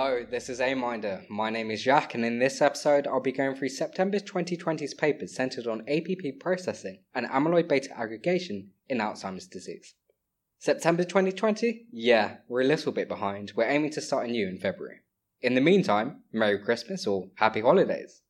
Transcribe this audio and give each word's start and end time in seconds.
Hello, 0.00 0.24
this 0.30 0.48
is 0.48 0.60
Aminder. 0.60 1.28
My 1.28 1.50
name 1.50 1.72
is 1.72 1.82
Jack, 1.82 2.14
and 2.14 2.24
in 2.24 2.38
this 2.38 2.62
episode, 2.62 3.08
I'll 3.08 3.18
be 3.18 3.32
going 3.32 3.56
through 3.56 3.70
September 3.70 4.20
2020's 4.20 4.94
papers 4.94 5.34
centered 5.34 5.66
on 5.66 5.82
APP 5.88 6.38
processing 6.38 7.00
and 7.16 7.26
amyloid 7.26 7.66
beta 7.66 7.90
aggregation 7.98 8.70
in 8.88 8.98
Alzheimer's 8.98 9.48
disease. 9.48 9.96
September 10.60 11.02
2020? 11.02 11.86
Yeah, 11.90 12.36
we're 12.46 12.60
a 12.60 12.64
little 12.64 12.92
bit 12.92 13.08
behind. 13.08 13.54
We're 13.56 13.68
aiming 13.68 13.90
to 13.90 14.00
start 14.00 14.28
anew 14.28 14.46
in 14.46 14.58
February. 14.58 15.00
In 15.40 15.56
the 15.56 15.60
meantime, 15.60 16.22
Merry 16.32 16.60
Christmas 16.60 17.04
or 17.04 17.30
Happy 17.34 17.60
Holidays. 17.60 18.22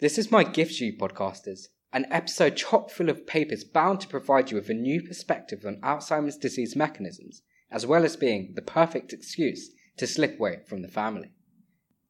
This 0.00 0.18
is 0.18 0.32
my 0.32 0.42
gift 0.42 0.78
to 0.78 0.86
you, 0.86 0.98
podcasters, 0.98 1.68
an 1.92 2.06
episode 2.10 2.56
chock 2.56 2.90
full 2.90 3.08
of 3.08 3.24
papers 3.24 3.62
bound 3.62 4.00
to 4.00 4.08
provide 4.08 4.50
you 4.50 4.56
with 4.56 4.68
a 4.68 4.74
new 4.74 5.00
perspective 5.00 5.64
on 5.64 5.80
Alzheimer's 5.80 6.36
disease 6.36 6.74
mechanisms, 6.74 7.42
as 7.70 7.86
well 7.86 8.04
as 8.04 8.16
being 8.16 8.54
the 8.56 8.62
perfect 8.62 9.12
excuse 9.12 9.70
to 9.96 10.06
slip 10.06 10.38
away 10.38 10.60
from 10.66 10.82
the 10.82 10.88
family. 10.88 11.32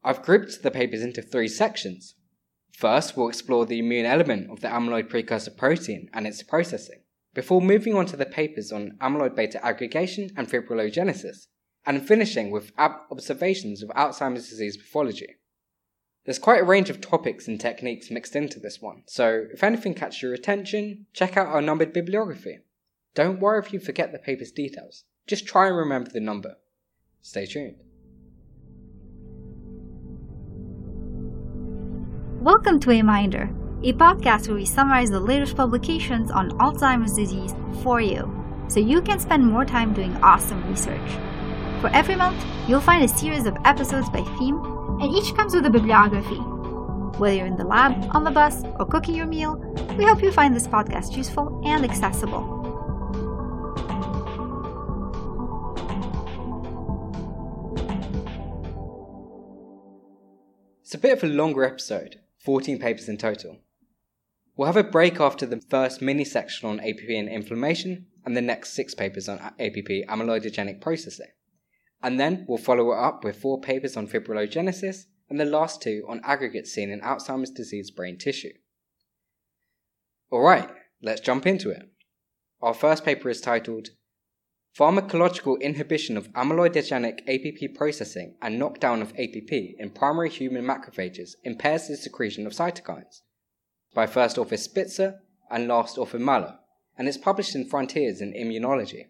I've 0.02 0.22
grouped 0.22 0.62
the 0.62 0.70
papers 0.70 1.02
into 1.02 1.22
three 1.22 1.48
sections. 1.48 2.14
First, 2.72 3.16
we'll 3.16 3.28
explore 3.28 3.66
the 3.66 3.78
immune 3.78 4.06
element 4.06 4.50
of 4.50 4.60
the 4.60 4.68
amyloid 4.68 5.08
precursor 5.08 5.50
protein 5.50 6.10
and 6.12 6.26
its 6.26 6.42
processing, 6.42 7.02
before 7.32 7.62
moving 7.62 7.94
on 7.94 8.06
to 8.06 8.16
the 8.16 8.26
papers 8.26 8.72
on 8.72 8.98
amyloid 9.00 9.34
beta 9.34 9.64
aggregation 9.64 10.30
and 10.36 10.48
fibrillogenesis, 10.48 11.46
and 11.86 12.06
finishing 12.06 12.50
with 12.50 12.72
ab- 12.76 13.00
observations 13.10 13.82
of 13.82 13.90
Alzheimer's 13.90 14.48
disease 14.48 14.76
pathology. 14.76 15.36
There's 16.24 16.38
quite 16.38 16.60
a 16.60 16.64
range 16.64 16.90
of 16.90 17.00
topics 17.00 17.46
and 17.46 17.60
techniques 17.60 18.10
mixed 18.10 18.34
into 18.34 18.58
this 18.58 18.80
one, 18.80 19.02
so 19.06 19.46
if 19.52 19.62
anything 19.62 19.94
catches 19.94 20.22
your 20.22 20.32
attention, 20.32 21.06
check 21.12 21.36
out 21.36 21.48
our 21.48 21.60
numbered 21.60 21.92
bibliography. 21.92 22.60
Don't 23.14 23.40
worry 23.40 23.60
if 23.60 23.72
you 23.72 23.78
forget 23.78 24.10
the 24.10 24.18
paper's 24.18 24.50
details, 24.50 25.04
just 25.26 25.46
try 25.46 25.68
and 25.68 25.76
remember 25.76 26.10
the 26.10 26.20
number. 26.20 26.56
Stay 27.26 27.46
tuned. 27.46 27.76
Welcome 32.42 32.78
to 32.80 32.90
Aminder, 32.90 33.48
a 33.82 33.94
podcast 33.94 34.46
where 34.46 34.58
we 34.58 34.66
summarize 34.66 35.08
the 35.08 35.20
latest 35.20 35.56
publications 35.56 36.30
on 36.30 36.50
Alzheimer's 36.58 37.14
disease 37.14 37.54
for 37.82 37.98
you, 38.02 38.30
so 38.68 38.78
you 38.78 39.00
can 39.00 39.18
spend 39.18 39.50
more 39.50 39.64
time 39.64 39.94
doing 39.94 40.14
awesome 40.16 40.68
research. 40.68 41.10
For 41.80 41.88
every 41.94 42.14
month, 42.14 42.44
you'll 42.68 42.82
find 42.82 43.02
a 43.02 43.08
series 43.08 43.46
of 43.46 43.56
episodes 43.64 44.10
by 44.10 44.20
theme, 44.38 44.58
and 45.00 45.10
each 45.10 45.34
comes 45.34 45.54
with 45.54 45.64
a 45.64 45.70
bibliography. 45.70 46.42
Whether 47.18 47.36
you're 47.36 47.46
in 47.46 47.56
the 47.56 47.64
lab, 47.64 48.06
on 48.14 48.24
the 48.24 48.32
bus, 48.32 48.64
or 48.78 48.84
cooking 48.84 49.14
your 49.14 49.26
meal, 49.26 49.56
we 49.96 50.04
hope 50.04 50.22
you 50.22 50.30
find 50.30 50.54
this 50.54 50.68
podcast 50.68 51.16
useful 51.16 51.62
and 51.64 51.86
accessible. 51.86 52.53
It's 60.94 61.00
a 61.00 61.08
bit 61.08 61.18
of 61.18 61.24
a 61.24 61.34
longer 61.34 61.64
episode, 61.64 62.20
14 62.44 62.78
papers 62.78 63.08
in 63.08 63.18
total. 63.18 63.58
We'll 64.56 64.66
have 64.66 64.76
a 64.76 64.84
break 64.84 65.18
after 65.18 65.44
the 65.44 65.60
first 65.60 66.00
mini 66.00 66.24
section 66.24 66.68
on 66.68 66.78
APP 66.78 67.08
and 67.08 67.28
inflammation, 67.28 68.06
and 68.24 68.36
the 68.36 68.40
next 68.40 68.74
six 68.74 68.94
papers 68.94 69.28
on 69.28 69.40
APP 69.40 70.06
amyloidogenic 70.08 70.80
processing. 70.80 71.32
And 72.00 72.20
then 72.20 72.44
we'll 72.46 72.58
follow 72.58 72.92
it 72.92 72.98
up 72.98 73.24
with 73.24 73.40
four 73.40 73.60
papers 73.60 73.96
on 73.96 74.06
fibrillogenesis, 74.06 75.06
and 75.28 75.40
the 75.40 75.44
last 75.44 75.82
two 75.82 76.04
on 76.08 76.20
aggregates 76.22 76.70
seen 76.70 76.92
in 76.92 77.00
Alzheimer's 77.00 77.50
disease 77.50 77.90
brain 77.90 78.16
tissue. 78.16 78.52
Alright, 80.30 80.70
let's 81.02 81.20
jump 81.20 81.44
into 81.44 81.70
it. 81.70 81.88
Our 82.62 82.72
first 82.72 83.04
paper 83.04 83.28
is 83.28 83.40
titled 83.40 83.88
Pharmacological 84.76 85.60
inhibition 85.60 86.16
of 86.16 86.32
amyloidogenic 86.32 87.20
APP 87.28 87.76
processing 87.76 88.34
and 88.42 88.58
knockdown 88.58 89.02
of 89.02 89.12
APP 89.12 89.52
in 89.52 89.90
primary 89.94 90.28
human 90.28 90.64
macrophages 90.64 91.36
impairs 91.44 91.86
the 91.86 91.96
secretion 91.96 92.44
of 92.44 92.52
cytokines. 92.52 93.20
By 93.94 94.08
first 94.08 94.36
author 94.36 94.56
Spitzer 94.56 95.20
and 95.48 95.68
last 95.68 95.96
author 95.96 96.18
Muller, 96.18 96.58
and 96.98 97.06
is 97.06 97.16
published 97.16 97.54
in 97.54 97.68
Frontiers 97.68 98.20
in 98.20 98.32
Immunology. 98.32 99.06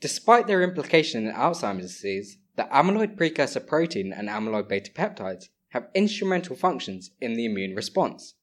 Despite 0.00 0.46
their 0.46 0.62
implication 0.62 1.26
in 1.26 1.34
Alzheimer's 1.34 1.92
disease, 1.92 2.38
the 2.54 2.64
amyloid 2.64 3.16
precursor 3.16 3.58
protein 3.58 4.12
and 4.12 4.28
amyloid 4.28 4.68
beta 4.68 4.92
peptides 4.92 5.48
have 5.70 5.88
instrumental 5.96 6.54
functions 6.54 7.10
in 7.20 7.34
the 7.34 7.44
immune 7.44 7.74
response. 7.74 8.34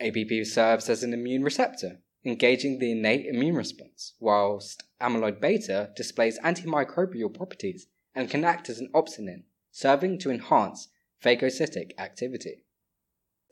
APP 0.00 0.46
serves 0.46 0.88
as 0.88 1.02
an 1.02 1.12
immune 1.12 1.42
receptor 1.42 1.98
engaging 2.24 2.78
the 2.78 2.92
innate 2.92 3.26
immune 3.26 3.56
response, 3.56 4.14
whilst 4.20 4.84
amyloid 5.00 5.40
beta 5.40 5.90
displays 5.96 6.38
antimicrobial 6.40 7.32
properties 7.32 7.86
and 8.14 8.28
can 8.28 8.44
act 8.44 8.68
as 8.68 8.78
an 8.78 8.90
opsonin, 8.94 9.44
serving 9.70 10.18
to 10.18 10.30
enhance 10.30 10.88
phagocytic 11.24 11.92
activity. 11.98 12.64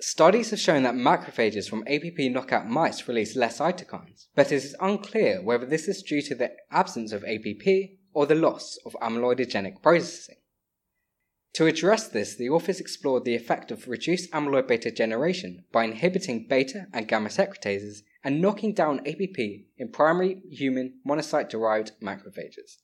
Studies 0.00 0.50
have 0.50 0.60
shown 0.60 0.84
that 0.84 0.94
macrophages 0.94 1.68
from 1.68 1.82
APP 1.88 2.30
knockout 2.30 2.68
mice 2.68 3.08
release 3.08 3.34
less 3.34 3.58
cytokines, 3.58 4.26
but 4.34 4.52
it 4.52 4.56
is 4.56 4.76
unclear 4.80 5.42
whether 5.42 5.66
this 5.66 5.88
is 5.88 6.02
due 6.02 6.22
to 6.22 6.34
the 6.36 6.52
absence 6.70 7.10
of 7.10 7.24
APP 7.24 7.66
or 8.12 8.26
the 8.26 8.36
loss 8.36 8.78
of 8.86 8.92
amyloidogenic 9.02 9.82
processing. 9.82 10.36
To 11.54 11.66
address 11.66 12.06
this, 12.06 12.36
the 12.36 12.48
authors 12.48 12.78
explored 12.78 13.24
the 13.24 13.34
effect 13.34 13.72
of 13.72 13.88
reduced 13.88 14.30
amyloid 14.30 14.68
beta 14.68 14.92
generation 14.92 15.64
by 15.72 15.84
inhibiting 15.84 16.46
beta 16.46 16.86
and 16.92 17.08
gamma 17.08 17.30
secretases 17.30 18.04
and 18.24 18.40
knocking 18.40 18.72
down 18.72 19.00
APP 19.06 19.38
in 19.76 19.90
primary 19.92 20.42
human 20.50 21.00
monocyte 21.06 21.48
derived 21.48 21.92
macrophages. 22.02 22.78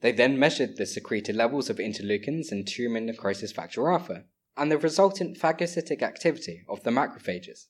They 0.00 0.12
then 0.12 0.38
measured 0.38 0.76
the 0.76 0.86
secreted 0.86 1.34
levels 1.34 1.70
of 1.70 1.78
interleukins 1.78 2.52
and 2.52 2.66
tumor 2.66 3.00
necrosis 3.00 3.52
factor 3.52 3.90
alpha 3.90 4.24
and 4.56 4.70
the 4.70 4.78
resultant 4.78 5.38
phagocytic 5.38 6.02
activity 6.02 6.64
of 6.68 6.82
the 6.82 6.90
macrophages. 6.90 7.66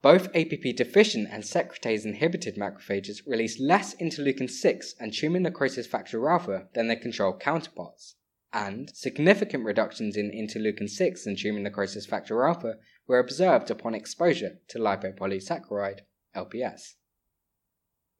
Both 0.00 0.28
APP 0.36 0.76
deficient 0.76 1.28
and 1.30 1.42
secretase 1.42 2.04
inhibited 2.04 2.56
macrophages 2.56 3.26
release 3.26 3.58
less 3.58 3.94
interleukin 3.94 4.50
6 4.50 4.94
and 5.00 5.12
tumor 5.12 5.40
necrosis 5.40 5.86
factor 5.86 6.28
alpha 6.28 6.68
than 6.74 6.88
their 6.88 6.96
control 6.96 7.36
counterparts, 7.36 8.16
and 8.52 8.94
significant 8.94 9.64
reductions 9.64 10.16
in 10.16 10.30
interleukin 10.30 10.88
6 10.88 11.26
and 11.26 11.38
tumor 11.38 11.60
necrosis 11.60 12.06
factor 12.06 12.46
alpha 12.46 12.74
were 13.06 13.18
observed 13.18 13.70
upon 13.70 13.94
exposure 13.94 14.58
to 14.68 14.78
lipopolysaccharide, 14.78 16.00
LPS. 16.34 16.94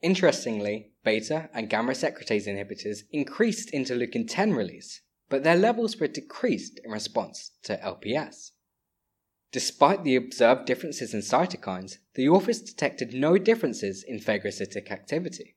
Interestingly, 0.03 0.93
beta 1.03 1.49
and 1.55 1.71
gamma 1.71 1.93
secretase 1.93 2.47
inhibitors 2.47 3.05
increased 3.11 3.73
interleukin 3.73 4.27
10 4.29 4.53
release, 4.53 5.01
but 5.31 5.43
their 5.43 5.57
levels 5.57 5.99
were 5.99 6.07
decreased 6.07 6.79
in 6.85 6.91
response 6.91 7.53
to 7.63 7.79
LPS. 7.79 8.51
Despite 9.51 10.05
the 10.05 10.17
observed 10.17 10.67
differences 10.67 11.15
in 11.15 11.21
cytokines, 11.21 11.99
the 12.15 12.29
authors 12.29 12.61
detected 12.61 13.15
no 13.15 13.39
differences 13.39 14.03
in 14.03 14.19
phagocytic 14.19 14.91
activity. 14.91 15.57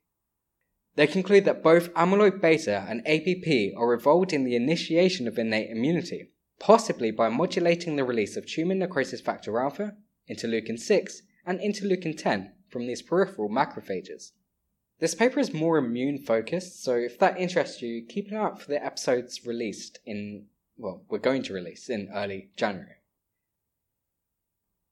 They 0.95 1.07
conclude 1.07 1.45
that 1.45 1.63
both 1.63 1.93
amyloid 1.93 2.39
beta 2.39 2.85
and 2.87 3.05
APP 3.07 3.75
are 3.77 3.93
involved 3.93 4.33
in 4.33 4.43
the 4.43 4.55
initiation 4.55 5.27
of 5.27 5.37
innate 5.37 5.69
immunity, 5.69 6.31
possibly 6.59 7.12
by 7.12 7.29
modulating 7.29 7.95
the 7.95 8.03
release 8.03 8.35
of 8.35 8.45
tumor 8.45 8.75
necrosis 8.75 9.22
factor 9.22 9.59
alpha, 9.59 9.95
interleukin 10.29 10.79
6, 10.79 11.22
and 11.45 11.59
interleukin 11.59 12.18
10 12.18 12.53
from 12.69 12.88
these 12.88 13.01
peripheral 13.01 13.50
macrophages. 13.50 14.31
This 15.00 15.13
paper 15.13 15.40
is 15.40 15.53
more 15.53 15.78
immune 15.78 16.17
focused, 16.17 16.84
so 16.84 16.96
if 16.96 17.19
that 17.19 17.40
interests 17.40 17.81
you, 17.81 18.03
keep 18.03 18.29
an 18.31 18.38
eye 18.38 18.41
out 18.41 18.62
for 18.62 18.69
the 18.69 18.84
episodes 18.84 19.46
released 19.46 20.00
in, 20.06 20.47
well, 20.75 21.03
we're 21.07 21.19
going 21.19 21.44
to 21.44 21.53
release 21.53 21.90
in 21.90 22.09
early 22.13 22.50
January. 22.57 22.96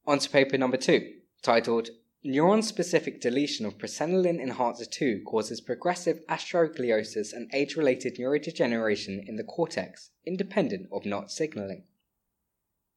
On 0.06 0.20
to 0.20 0.30
paper 0.30 0.58
number 0.58 0.78
two, 0.78 1.14
titled 1.42 1.90
Neuron 2.26 2.64
specific 2.64 3.22
deletion 3.22 3.68
of 3.68 3.78
presenilin 3.78 4.42
enhancer 4.42 4.84
2 4.84 5.22
causes 5.28 5.62
progressive 5.62 6.26
astrogliosis 6.28 7.32
and 7.32 7.48
age 7.54 7.76
related 7.76 8.18
neurodegeneration 8.18 9.24
in 9.28 9.36
the 9.36 9.44
cortex, 9.44 10.10
independent 10.26 10.88
of 10.92 11.06
NOT 11.06 11.30
signaling. 11.30 11.84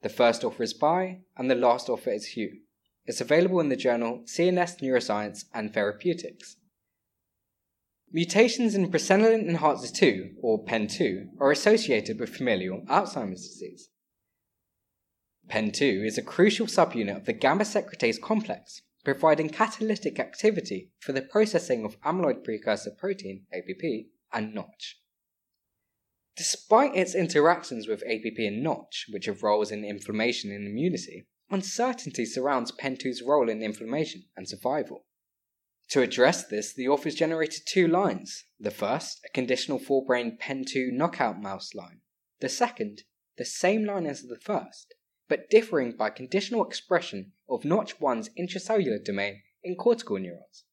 The 0.01 0.09
first 0.09 0.45
author 0.45 0.63
is 0.63 0.73
Bai, 0.73 1.19
and 1.37 1.51
the 1.51 1.55
last 1.55 1.91
author 1.91 2.11
is 2.11 2.33
Hu. 2.33 2.49
It's 3.05 3.21
available 3.21 3.61
in 3.61 3.69
the 3.69 3.77
journal 3.77 4.23
CNS 4.25 4.81
Neuroscience 4.81 5.45
and 5.53 5.75
Therapeutics. 5.75 6.57
Mutations 8.11 8.75
in 8.75 8.91
presenilin 8.91 9.47
enhancer 9.47 9.95
2, 9.95 10.37
or 10.41 10.65
PEN2, 10.65 11.27
are 11.39 11.51
associated 11.51 12.19
with 12.19 12.35
familial 12.35 12.81
Alzheimer's 12.89 13.47
disease. 13.47 13.91
PEN2 15.51 16.07
is 16.07 16.17
a 16.17 16.23
crucial 16.23 16.67
subunit 16.67 17.19
of 17.19 17.27
the 17.27 17.35
gamma 17.35 17.65
secretase 17.65 18.19
complex 18.19 18.81
providing 19.15 19.49
catalytic 19.49 20.21
activity 20.21 20.91
for 20.99 21.13
the 21.13 21.23
processing 21.23 21.83
of 21.83 21.99
amyloid 22.03 22.45
precursor 22.45 22.91
protein, 22.91 23.47
APP, 23.51 24.11
and 24.35 24.55
Notch. 24.55 25.01
Despite 26.37 26.95
its 26.95 27.15
interactions 27.15 27.89
with 27.89 28.03
APP 28.03 28.37
and 28.37 28.63
Notch, 28.63 29.07
which 29.09 29.25
have 29.25 29.43
roles 29.43 29.71
in 29.71 29.83
inflammation 29.83 30.53
and 30.53 30.67
immunity, 30.67 31.27
uncertainty 31.49 32.27
surrounds 32.27 32.71
PEN2's 32.71 33.23
role 33.23 33.49
in 33.49 33.63
inflammation 33.63 34.25
and 34.37 34.47
survival. 34.47 35.07
To 35.89 36.03
address 36.03 36.47
this, 36.47 36.75
the 36.75 36.89
authors 36.89 37.15
generated 37.15 37.63
two 37.67 37.89
lines. 37.89 38.45
The 38.61 38.71
first, 38.71 39.21
a 39.25 39.33
conditional 39.33 39.79
forebrain 39.79 40.39
PEN2 40.39 40.93
knockout 40.93 41.41
mouse 41.41 41.75
line. 41.75 42.03
The 42.41 42.51
second, 42.51 43.05
the 43.39 43.47
same 43.47 43.87
line 43.87 44.05
as 44.05 44.25
the 44.25 44.37
first, 44.39 44.93
but 45.29 45.51
differing 45.51 45.93
by 45.93 46.11
conditional 46.11 46.65
expression 46.65 47.33
of 47.49 47.65
Notch 47.65 47.99
1's 47.99 48.31
intracellular 48.39 49.05
domain 49.05 49.43
in 49.63 49.77
cortical 49.77 50.19
neurons. 50.19 50.65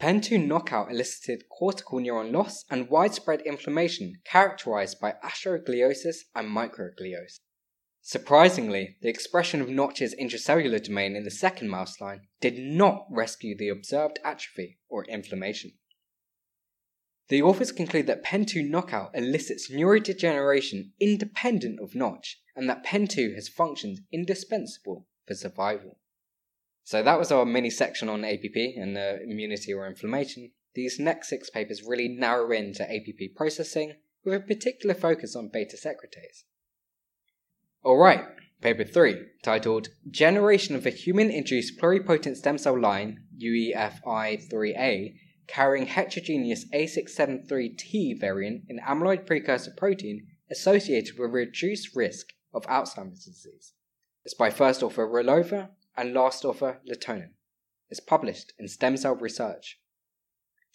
PEN2 0.00 0.46
knockout 0.46 0.90
elicited 0.90 1.44
cortical 1.48 1.98
neuron 1.98 2.30
loss 2.30 2.64
and 2.70 2.90
widespread 2.90 3.40
inflammation 3.42 4.14
characterized 4.24 5.00
by 5.00 5.14
astrogliosis 5.24 6.16
and 6.34 6.54
microgliosis. 6.54 7.40
Surprisingly, 8.02 8.96
the 9.02 9.08
expression 9.08 9.60
of 9.60 9.68
Notch's 9.68 10.14
intracellular 10.14 10.80
domain 10.80 11.16
in 11.16 11.24
the 11.24 11.30
second 11.30 11.70
mouse 11.70 12.00
line 12.00 12.28
did 12.40 12.58
not 12.58 13.06
rescue 13.10 13.56
the 13.56 13.68
observed 13.68 14.20
atrophy 14.22 14.78
or 14.88 15.04
inflammation. 15.06 15.72
The 17.28 17.42
authors 17.42 17.72
conclude 17.72 18.06
that 18.06 18.24
PEN2 18.24 18.68
knockout 18.68 19.10
elicits 19.14 19.70
neurodegeneration 19.70 20.90
independent 21.00 21.80
of 21.80 21.94
Notch, 21.94 22.40
and 22.54 22.68
that 22.70 22.84
PEN2 22.84 23.34
has 23.34 23.48
functions 23.48 24.00
indispensable 24.12 25.06
for 25.26 25.34
survival. 25.34 25.98
So 26.84 27.02
that 27.02 27.18
was 27.18 27.32
our 27.32 27.44
mini 27.44 27.70
section 27.70 28.08
on 28.08 28.24
APP 28.24 28.54
and 28.54 28.96
uh, 28.96 29.14
immunity 29.26 29.74
or 29.74 29.88
inflammation. 29.88 30.52
These 30.74 31.00
next 31.00 31.28
six 31.28 31.50
papers 31.50 31.82
really 31.82 32.06
narrow 32.06 32.52
in 32.52 32.72
to 32.74 32.84
APP 32.84 33.34
processing 33.34 33.94
with 34.24 34.34
a 34.34 34.40
particular 34.40 34.94
focus 34.94 35.34
on 35.34 35.50
beta 35.52 35.76
secretase. 35.76 36.44
Alright, 37.84 38.24
paper 38.60 38.84
3, 38.84 39.16
titled 39.42 39.88
Generation 40.08 40.76
of 40.76 40.86
a 40.86 40.90
Human 40.90 41.30
Induced 41.30 41.80
Pluripotent 41.80 42.36
Stem 42.36 42.58
Cell 42.58 42.78
Line, 42.78 43.20
UEFI3A, 43.42 45.14
carrying 45.46 45.86
heterogeneous 45.86 46.66
A673T 46.74 48.20
variant 48.20 48.64
in 48.68 48.78
amyloid 48.80 49.26
precursor 49.26 49.72
protein 49.76 50.26
associated 50.50 51.18
with 51.18 51.30
reduced 51.30 51.94
risk 51.94 52.28
of 52.52 52.66
Alzheimer's 52.66 53.24
disease. 53.24 53.74
It's 54.24 54.34
by 54.34 54.50
first 54.50 54.82
author 54.82 55.06
Rolova 55.06 55.70
and 55.96 56.12
last 56.12 56.44
author 56.44 56.80
Latonen. 56.88 57.30
It's 57.88 58.00
published 58.00 58.52
in 58.58 58.68
Stem 58.68 58.96
Cell 58.96 59.14
Research. 59.14 59.78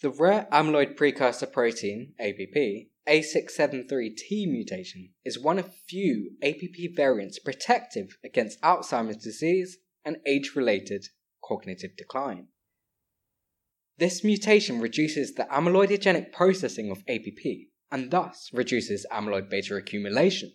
The 0.00 0.10
rare 0.10 0.48
amyloid 0.50 0.96
precursor 0.96 1.46
protein, 1.46 2.14
APP, 2.18 2.88
A673T 3.06 4.50
mutation 4.50 5.10
is 5.24 5.38
one 5.38 5.58
of 5.58 5.74
few 5.88 6.32
APP 6.42 6.94
variants 6.96 7.38
protective 7.38 8.16
against 8.24 8.60
Alzheimer's 8.62 9.22
disease 9.22 9.78
and 10.04 10.18
age 10.26 10.52
related 10.56 11.06
cognitive 11.44 11.96
decline. 11.96 12.48
This 14.02 14.24
mutation 14.24 14.80
reduces 14.80 15.34
the 15.34 15.44
amyloidogenic 15.44 16.32
processing 16.32 16.90
of 16.90 17.04
APP 17.06 17.68
and 17.92 18.10
thus 18.10 18.50
reduces 18.52 19.06
amyloid 19.12 19.48
beta 19.48 19.76
accumulation. 19.76 20.54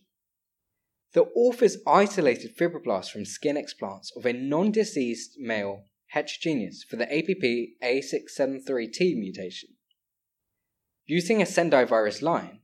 The 1.14 1.24
authors 1.34 1.78
isolated 1.88 2.58
fibroblasts 2.58 3.10
from 3.10 3.24
skin 3.24 3.56
explants 3.56 4.10
of 4.18 4.26
a 4.26 4.34
non 4.34 4.74
diseased 4.74 5.38
male 5.40 5.86
heterogeneous 6.08 6.84
for 6.84 6.98
the 6.98 7.06
APP 7.06 7.80
A673T 7.82 9.18
mutation. 9.18 9.70
Using 11.06 11.42
a 11.42 11.46
sendivirus 11.46 12.22
line, 12.22 12.60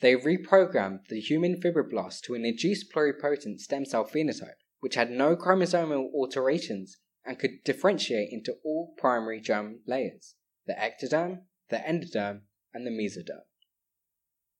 they 0.00 0.14
reprogrammed 0.14 1.06
the 1.08 1.20
human 1.20 1.58
fibroblast 1.58 2.20
to 2.24 2.34
an 2.34 2.44
induced 2.44 2.92
pluripotent 2.92 3.60
stem 3.60 3.86
cell 3.86 4.04
phenotype, 4.04 4.60
which 4.80 4.94
had 4.94 5.10
no 5.10 5.34
chromosomal 5.36 6.12
alterations 6.12 6.98
and 7.28 7.38
could 7.38 7.62
differentiate 7.62 8.32
into 8.32 8.56
all 8.64 8.94
primary 8.96 9.38
germ 9.38 9.80
layers 9.86 10.34
the 10.66 10.72
ectoderm, 10.72 11.40
the 11.70 11.76
endoderm, 11.76 12.40
and 12.74 12.86
the 12.86 12.90
mesoderm. 12.90 13.42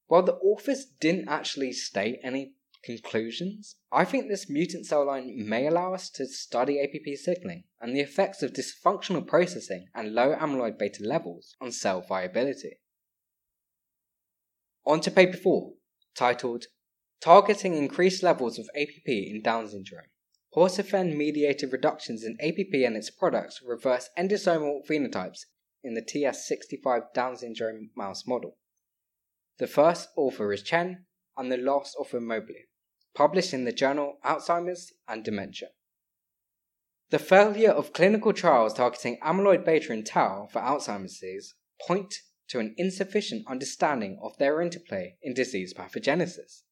While 0.06 0.23
the 0.23 0.35
authors 0.35 0.87
didn't 1.00 1.29
actually 1.29 1.73
state 1.73 2.19
any 2.23 2.53
conclusions, 2.85 3.76
I 3.91 4.05
think 4.05 4.29
this 4.29 4.49
mutant 4.49 4.87
cell 4.87 5.06
line 5.06 5.35
may 5.49 5.67
allow 5.67 5.94
us 5.94 6.09
to 6.11 6.26
study 6.26 6.81
APP 6.81 7.17
signaling 7.17 7.65
and 7.81 7.94
the 7.94 8.00
effects 8.00 8.43
of 8.43 8.53
dysfunctional 8.53 9.26
processing 9.26 9.88
and 9.94 10.15
low 10.15 10.35
amyloid 10.35 10.79
beta 10.79 11.03
levels 11.03 11.56
on 11.61 11.73
cell 11.73 12.03
viability. 12.06 12.79
On 14.87 15.00
to 15.00 15.11
paper 15.11 15.37
4, 15.37 15.73
titled 16.15 16.67
Targeting 17.20 17.75
Increased 17.75 18.23
Levels 18.23 18.59
of 18.59 18.69
APP 18.75 19.06
in 19.06 19.43
Down 19.43 19.69
Syndrome. 19.69 20.05
Pausifen 20.54 21.16
mediated 21.16 21.72
reductions 21.72 22.24
in 22.24 22.38
APP 22.40 22.72
and 22.72 22.96
its 22.96 23.10
products 23.10 23.60
reverse 23.62 24.08
endosomal 24.18 24.86
phenotypes 24.86 25.40
in 25.84 25.94
the 25.94 26.02
TS65 26.02 27.12
Down 27.12 27.36
syndrome 27.36 27.90
mouse 27.96 28.26
model. 28.26 28.56
The 29.58 29.66
first 29.66 30.08
author 30.16 30.52
is 30.52 30.62
Chen 30.62 31.04
and 31.36 31.52
the 31.52 31.56
last 31.56 31.94
author 31.98 32.20
Mobley, 32.20 32.68
published 33.14 33.52
in 33.52 33.64
the 33.64 33.72
journal 33.72 34.18
Alzheimer's 34.24 34.92
and 35.06 35.24
Dementia. 35.24 35.68
The 37.10 37.18
failure 37.18 37.70
of 37.70 37.92
clinical 37.92 38.32
trials 38.32 38.74
targeting 38.74 39.18
amyloid 39.20 39.64
beta 39.64 39.92
and 39.92 40.04
tau 40.04 40.48
for 40.52 40.60
Alzheimer's 40.60 41.18
disease 41.18 41.54
point 41.86 42.14
to 42.48 42.58
an 42.58 42.74
insufficient 42.76 43.46
understanding 43.48 44.18
of 44.22 44.36
their 44.38 44.60
interplay 44.60 45.16
in 45.22 45.34
disease 45.34 45.74
pathogenesis. 45.74 46.62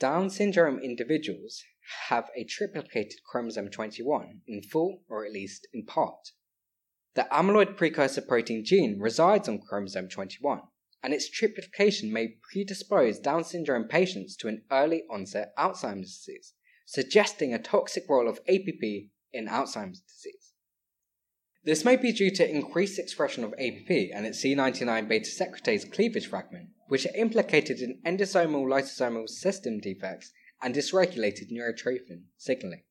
Down 0.00 0.30
syndrome 0.30 0.78
individuals 0.78 1.62
have 2.08 2.30
a 2.34 2.46
triplicated 2.46 3.22
chromosome 3.30 3.68
21 3.68 4.40
in 4.46 4.62
full 4.62 5.02
or 5.10 5.26
at 5.26 5.32
least 5.32 5.68
in 5.74 5.84
part. 5.84 6.30
The 7.14 7.28
amyloid 7.30 7.76
precursor 7.76 8.22
protein 8.22 8.64
gene 8.64 8.98
resides 8.98 9.46
on 9.46 9.60
chromosome 9.60 10.08
21, 10.08 10.62
and 11.02 11.12
its 11.12 11.28
triplication 11.28 12.10
may 12.12 12.36
predispose 12.50 13.18
Down 13.18 13.44
syndrome 13.44 13.88
patients 13.88 14.36
to 14.36 14.48
an 14.48 14.62
early 14.70 15.02
onset 15.10 15.52
Alzheimer's 15.58 16.16
disease, 16.16 16.54
suggesting 16.86 17.52
a 17.52 17.58
toxic 17.58 18.04
role 18.08 18.26
of 18.26 18.40
APP 18.48 19.10
in 19.34 19.48
Alzheimer's 19.48 20.00
disease. 20.00 20.54
This 21.62 21.84
may 21.84 21.96
be 21.96 22.10
due 22.10 22.30
to 22.36 22.50
increased 22.50 22.98
expression 22.98 23.44
of 23.44 23.52
APP 23.58 23.90
and 24.14 24.24
its 24.24 24.42
C99 24.42 25.08
beta 25.08 25.28
secretase 25.28 25.92
cleavage 25.92 26.28
fragment, 26.28 26.70
which 26.90 27.06
are 27.06 27.14
implicated 27.14 27.78
in 27.78 28.00
endosomal 28.04 28.66
lysosomal 28.66 29.28
system 29.28 29.78
defects 29.78 30.32
and 30.60 30.74
dysregulated 30.74 31.48
neurotrophin 31.48 32.22
signaling. 32.36 32.82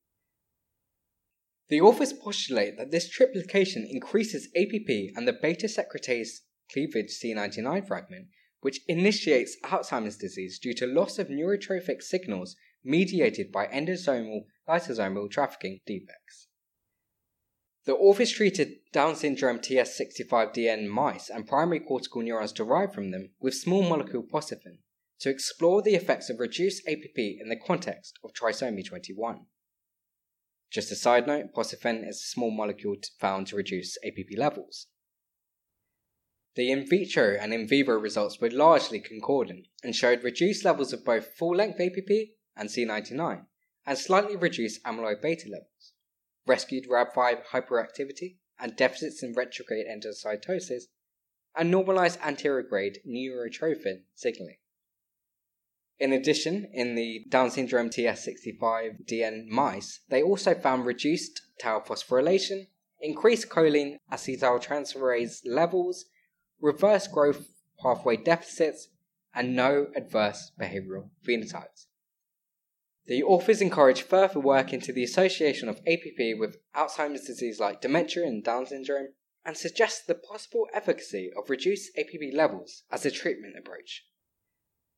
The 1.68 1.82
authors 1.82 2.14
postulate 2.14 2.78
that 2.78 2.90
this 2.90 3.14
triplication 3.14 3.86
increases 3.86 4.48
APP 4.56 5.14
and 5.14 5.28
the 5.28 5.38
beta 5.40 5.66
secretase 5.66 6.38
cleavage 6.72 7.10
C99 7.10 7.86
fragment, 7.86 8.28
which 8.62 8.80
initiates 8.88 9.58
Alzheimer's 9.64 10.16
disease 10.16 10.58
due 10.58 10.72
to 10.74 10.86
loss 10.86 11.18
of 11.18 11.28
neurotrophic 11.28 12.02
signals 12.02 12.56
mediated 12.82 13.52
by 13.52 13.66
endosomal 13.66 14.46
lysosomal 14.66 15.30
trafficking 15.30 15.80
defects. 15.86 16.48
The 17.84 17.96
authors 17.96 18.30
treated 18.30 18.80
Down 18.92 19.16
syndrome 19.16 19.58
TS65DN 19.58 20.86
mice 20.86 21.30
and 21.30 21.48
primary 21.48 21.80
cortical 21.80 22.22
neurons 22.22 22.52
derived 22.52 22.94
from 22.94 23.10
them 23.10 23.30
with 23.40 23.54
small 23.54 23.82
molecule 23.82 24.22
pausifen 24.22 24.78
to 25.20 25.30
explore 25.30 25.80
the 25.80 25.94
effects 25.94 26.28
of 26.28 26.40
reduced 26.40 26.86
APP 26.86 27.16
in 27.16 27.48
the 27.48 27.56
context 27.56 28.18
of 28.22 28.32
trisomy 28.32 28.84
21. 28.86 29.46
Just 30.70 30.92
a 30.92 30.96
side 30.96 31.26
note, 31.26 31.52
pausifen 31.54 32.06
is 32.08 32.16
a 32.16 32.28
small 32.28 32.50
molecule 32.50 32.96
found 33.18 33.46
to 33.48 33.56
reduce 33.56 33.98
APP 34.04 34.36
levels. 34.36 34.86
The 36.56 36.70
in 36.70 36.86
vitro 36.86 37.36
and 37.40 37.54
in 37.54 37.66
vivo 37.66 37.92
results 37.92 38.40
were 38.40 38.50
largely 38.50 39.00
concordant 39.00 39.68
and 39.82 39.94
showed 39.94 40.22
reduced 40.24 40.64
levels 40.64 40.92
of 40.92 41.04
both 41.04 41.34
full 41.34 41.56
length 41.56 41.80
APP 41.80 42.10
and 42.56 42.68
C99 42.68 43.46
and 43.86 43.98
slightly 43.98 44.36
reduced 44.36 44.82
amyloid 44.84 45.22
beta 45.22 45.48
levels, 45.48 45.92
rescued 46.46 46.88
RAB5 46.88 47.46
hyperactivity 47.52 48.36
and 48.58 48.76
deficits 48.76 49.22
in 49.22 49.34
retrograde 49.34 49.86
endocytosis, 49.86 50.84
and 51.56 51.70
normalized 51.70 52.20
anterograde 52.20 52.98
neurotrophin 53.06 54.02
signaling. 54.14 54.58
In 55.98 56.12
addition, 56.12 56.70
in 56.72 56.94
the 56.94 57.24
Down 57.28 57.50
syndrome 57.50 57.90
TS65DN 57.90 59.48
mice, 59.48 60.00
they 60.08 60.22
also 60.22 60.54
found 60.54 60.86
reduced 60.86 61.42
tau 61.60 61.80
phosphorylation, 61.80 62.68
increased 63.00 63.48
choline 63.50 63.98
acetyltransferase 64.10 65.40
levels, 65.44 66.06
reverse 66.60 67.06
growth 67.06 67.48
pathway 67.82 68.16
deficits, 68.16 68.88
and 69.34 69.54
no 69.54 69.88
adverse 69.94 70.52
behavioral 70.58 71.10
phenotypes. 71.26 71.86
The 73.10 73.24
authors 73.24 73.60
encourage 73.60 74.02
further 74.02 74.38
work 74.38 74.72
into 74.72 74.92
the 74.92 75.02
association 75.02 75.68
of 75.68 75.80
APP 75.84 76.38
with 76.38 76.58
Alzheimer's 76.76 77.24
disease 77.24 77.58
like 77.58 77.80
dementia 77.80 78.22
and 78.22 78.44
Down 78.44 78.66
syndrome, 78.66 79.14
and 79.44 79.56
suggest 79.56 80.06
the 80.06 80.14
possible 80.14 80.68
efficacy 80.72 81.28
of 81.36 81.50
reduced 81.50 81.90
APP 81.98 82.32
levels 82.32 82.84
as 82.88 83.04
a 83.04 83.10
treatment 83.10 83.56
approach. 83.58 84.04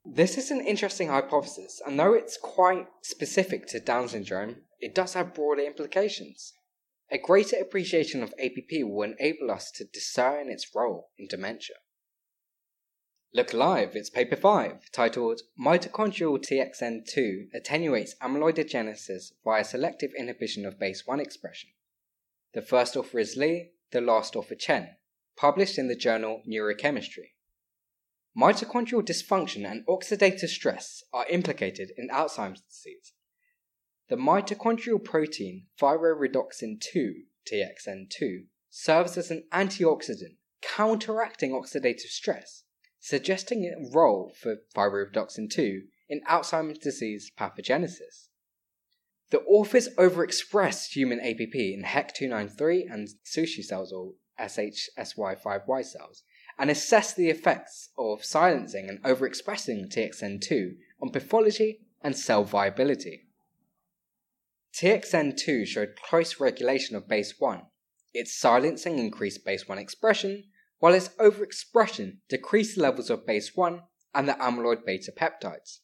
This 0.04 0.37
is 0.37 0.50
an 0.50 0.61
interesting 0.61 1.09
hypothesis, 1.09 1.81
and 1.87 1.99
though 1.99 2.12
it's 2.12 2.37
quite 2.37 2.87
specific 3.00 3.66
to 3.69 3.81
Down 3.81 4.11
syndrome, 4.11 4.57
it 4.78 4.95
does 4.95 5.14
have 5.14 5.33
broader 5.33 5.62
implications. 5.62 6.52
A 7.11 7.16
greater 7.16 7.57
appreciation 7.57 8.23
of 8.23 8.35
APP 8.38 8.83
will 8.83 9.11
enable 9.11 9.50
us 9.50 9.71
to 9.76 9.87
discern 9.87 10.50
its 10.50 10.75
role 10.75 11.12
in 11.16 11.28
dementia. 11.28 11.76
Look 13.35 13.55
Alive, 13.55 13.97
it's 13.97 14.11
paper 14.11 14.37
5, 14.37 14.91
titled 14.93 15.41
Mitochondrial 15.59 16.39
TXN2 16.39 17.49
Attenuates 17.55 18.15
Amyloidogenesis 18.17 19.33
via 19.43 19.65
Selective 19.65 20.11
Inhibition 20.19 20.67
of 20.67 20.79
Base 20.79 21.07
1 21.07 21.19
Expression. 21.19 21.71
The 22.53 22.61
first 22.61 22.95
author 22.95 23.19
is 23.19 23.35
Lee, 23.35 23.71
the 23.91 24.03
last 24.03 24.37
author 24.37 24.55
Chen, 24.55 24.97
published 25.35 25.79
in 25.79 25.89
the 25.89 25.97
journal 25.97 26.43
Neurochemistry. 26.47 27.31
Mitochondrial 28.37 29.03
dysfunction 29.03 29.65
and 29.65 29.87
oxidative 29.87 30.51
stress 30.51 31.03
are 31.15 31.27
implicated 31.31 31.91
in 31.97 32.11
Alzheimer's 32.11 32.61
disease. 32.61 33.15
The 34.11 34.17
mitochondrial 34.17 35.03
protein 35.03 35.69
thyroredoxin 35.81 36.83
2, 36.83 37.15
TXN2, 37.51 38.45
serves 38.69 39.17
as 39.17 39.31
an 39.31 39.45
antioxidant, 39.55 40.37
counteracting 40.61 41.53
oxidative 41.53 42.11
stress 42.11 42.65
suggesting 43.02 43.64
a 43.64 43.90
role 43.92 44.32
for 44.40 44.59
thyroredoxin 44.75 45.50
2 45.50 45.82
in 46.09 46.21
Alzheimer's 46.23 46.78
disease 46.78 47.32
pathogenesis. 47.37 48.28
The 49.30 49.40
authors 49.40 49.88
overexpressed 49.99 50.92
human 50.94 51.18
APP 51.18 51.54
in 51.54 51.82
HEC293 51.85 52.85
and 52.88 53.09
sushi 53.25 53.64
cells 53.64 53.92
or 53.92 54.12
SHSY5Y 54.38 55.85
cells 55.85 56.23
and 56.59 56.71
assessed 56.71 57.16
the 57.16 57.28
effects 57.28 57.88
of 57.99 58.25
silencing 58.25 58.88
and 58.88 59.02
overexpressing 59.02 59.92
TXN2 59.92 60.76
on 61.02 61.11
pathology 61.11 61.80
and 62.02 62.16
cell 62.16 62.44
viability. 62.44 63.26
TXN2 64.75 65.66
showed 65.66 65.97
close 65.97 66.38
regulation 66.38 66.94
of 66.94 67.09
base 67.09 67.35
1. 67.38 67.62
Its 68.14 68.38
silencing 68.38 68.99
increased 68.99 69.44
base 69.44 69.66
1 69.66 69.78
expression, 69.78 70.44
while 70.83 70.95
its 70.95 71.11
overexpression 71.11 72.17
decreased 72.29 72.77
levels 72.77 73.09
of 73.09 73.25
base 73.25 73.53
1 73.55 73.81
and 74.15 74.29
the 74.29 74.33
amyloid 74.33 74.85
beta 74.85 75.12
peptides. 75.17 75.79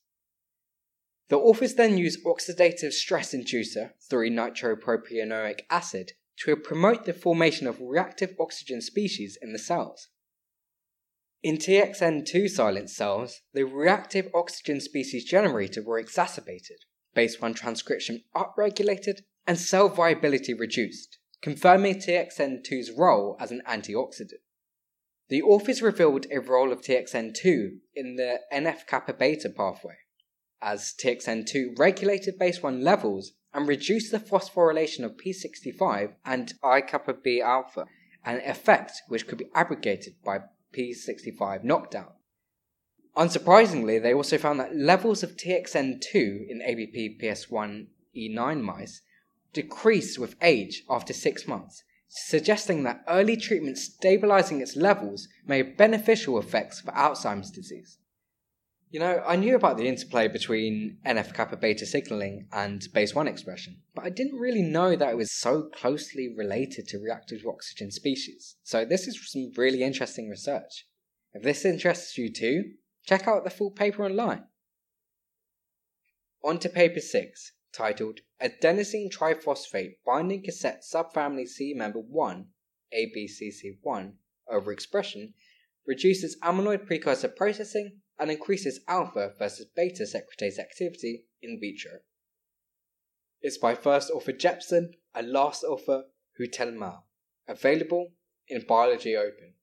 The 1.28 1.37
authors 1.38 1.75
then 1.75 1.97
used 1.97 2.25
oxidative 2.25 2.93
stress 2.93 3.33
inducer 3.33 3.93
3-nitropropionic 4.11 5.61
acid 5.71 6.14
to 6.38 6.57
promote 6.57 7.05
the 7.05 7.12
formation 7.12 7.69
of 7.69 7.81
reactive 7.81 8.35
oxygen 8.40 8.81
species 8.81 9.38
in 9.40 9.52
the 9.52 9.59
cells. 9.61 10.09
In 11.45 11.59
TXN2 11.59 12.50
silent 12.50 12.90
cells, 12.90 13.43
the 13.55 13.62
reactive 13.62 14.28
oxygen 14.35 14.81
species 14.81 15.25
generated 15.25 15.87
were 15.87 16.00
exacerbated, 16.00 16.78
base 17.14 17.40
1 17.40 17.55
transcription 17.55 18.25
upregulated, 18.35 19.21
and 19.47 19.61
cell 19.61 19.88
viability 19.88 20.55
reduced, 20.55 21.19
confirming 21.40 22.00
TXN2's 22.00 22.90
role 22.90 23.37
as 23.38 23.52
an 23.52 23.62
antioxidant. 23.64 24.40
The 25.28 25.42
authors 25.42 25.82
revealed 25.82 26.26
a 26.30 26.40
role 26.40 26.73
of 26.73 26.80
TXN2 26.80 27.78
in 27.94 28.16
the 28.16 28.40
NF 28.52 28.87
kappa 28.87 29.12
beta 29.12 29.50
pathway, 29.50 29.97
as 30.62 30.94
TXN2 31.02 31.78
regulated 31.78 32.38
base 32.38 32.62
1 32.62 32.80
levels 32.80 33.32
and 33.52 33.68
reduced 33.68 34.11
the 34.11 34.20
phosphorylation 34.20 35.04
of 35.04 35.18
P65 35.18 36.14
and 36.25 36.54
I 36.62 36.80
kappa 36.80 37.12
B 37.12 37.42
alpha, 37.42 37.85
an 38.25 38.40
effect 38.40 38.92
which 39.08 39.26
could 39.26 39.38
be 39.38 39.50
abrogated 39.54 40.14
by 40.25 40.40
P65 40.75 41.62
knockdown. 41.62 42.12
Unsurprisingly, 43.14 44.00
they 44.00 44.14
also 44.14 44.38
found 44.38 44.61
that 44.61 44.76
levels 44.76 45.23
of 45.23 45.37
TXN2 45.37 46.14
in 46.49 46.62
ABP 46.64 47.18
PS1 47.20 47.88
E9 48.16 48.61
mice 48.62 49.02
decreased 49.52 50.18
with 50.18 50.37
age 50.40 50.85
after 50.88 51.12
six 51.12 51.47
months, 51.47 51.82
suggesting 52.08 52.82
that 52.82 53.04
early 53.06 53.36
treatment 53.36 53.78
stabilizing 53.78 54.60
its 54.60 54.76
levels 54.76 55.28
may 55.46 55.58
have 55.58 55.76
beneficial 55.76 56.38
effects 56.38 56.80
for 56.80 56.90
Alzheimer's 56.92 57.50
disease. 57.50 57.98
You 58.90 59.00
know, 59.00 59.22
I 59.26 59.36
knew 59.36 59.54
about 59.54 59.76
the 59.76 59.86
interplay 59.86 60.28
between 60.28 60.96
NF 61.04 61.34
kappa 61.34 61.58
beta 61.58 61.84
signaling 61.84 62.48
and 62.52 62.88
base 62.94 63.14
1 63.14 63.28
expression, 63.28 63.82
but 63.94 64.06
I 64.06 64.08
didn't 64.08 64.38
really 64.38 64.62
know 64.62 64.96
that 64.96 65.10
it 65.10 65.16
was 65.16 65.30
so 65.30 65.64
closely 65.64 66.34
related 66.34 66.88
to 66.88 66.98
reactive 66.98 67.42
oxygen 67.46 67.90
species. 67.90 68.56
So, 68.62 68.86
this 68.86 69.06
is 69.06 69.20
some 69.30 69.52
really 69.56 69.82
interesting 69.82 70.30
research. 70.30 70.86
If 71.34 71.42
this 71.42 71.66
interests 71.66 72.16
you 72.16 72.32
too, 72.32 72.72
check 73.04 73.28
out 73.28 73.44
the 73.44 73.50
full 73.50 73.70
paper 73.70 74.06
online. 74.06 74.44
On 76.42 76.58
to 76.58 76.70
paper 76.70 77.00
6 77.00 77.52
titled 77.72 78.20
Adenosine 78.42 79.10
Triphosphate 79.10 79.96
Binding 80.04 80.42
Cassette 80.42 80.82
Subfamily 80.82 81.46
C 81.46 81.75
Member 81.75 82.00
1, 82.00 82.46
ABCC1, 82.94 84.12
Overexpression, 84.50 85.32
reduces 85.87 86.38
amyloid 86.42 86.87
precursor 86.87 87.28
processing 87.28 88.00
and 88.18 88.30
increases 88.30 88.80
alpha 88.88 89.32
versus 89.38 89.66
beta 89.75 90.04
secretase 90.04 90.58
activity 90.58 91.25
in 91.40 91.58
vitro. 91.60 92.00
It's 93.40 93.58
by 93.58 93.75
first 93.75 94.10
author 94.10 94.32
Jepson 94.32 94.92
and 95.14 95.30
last 95.30 95.62
author 95.62 96.04
Hutelma, 96.38 97.02
available 97.46 98.12
in 98.48 98.64
Biology 98.66 99.16
Open. 99.16 99.54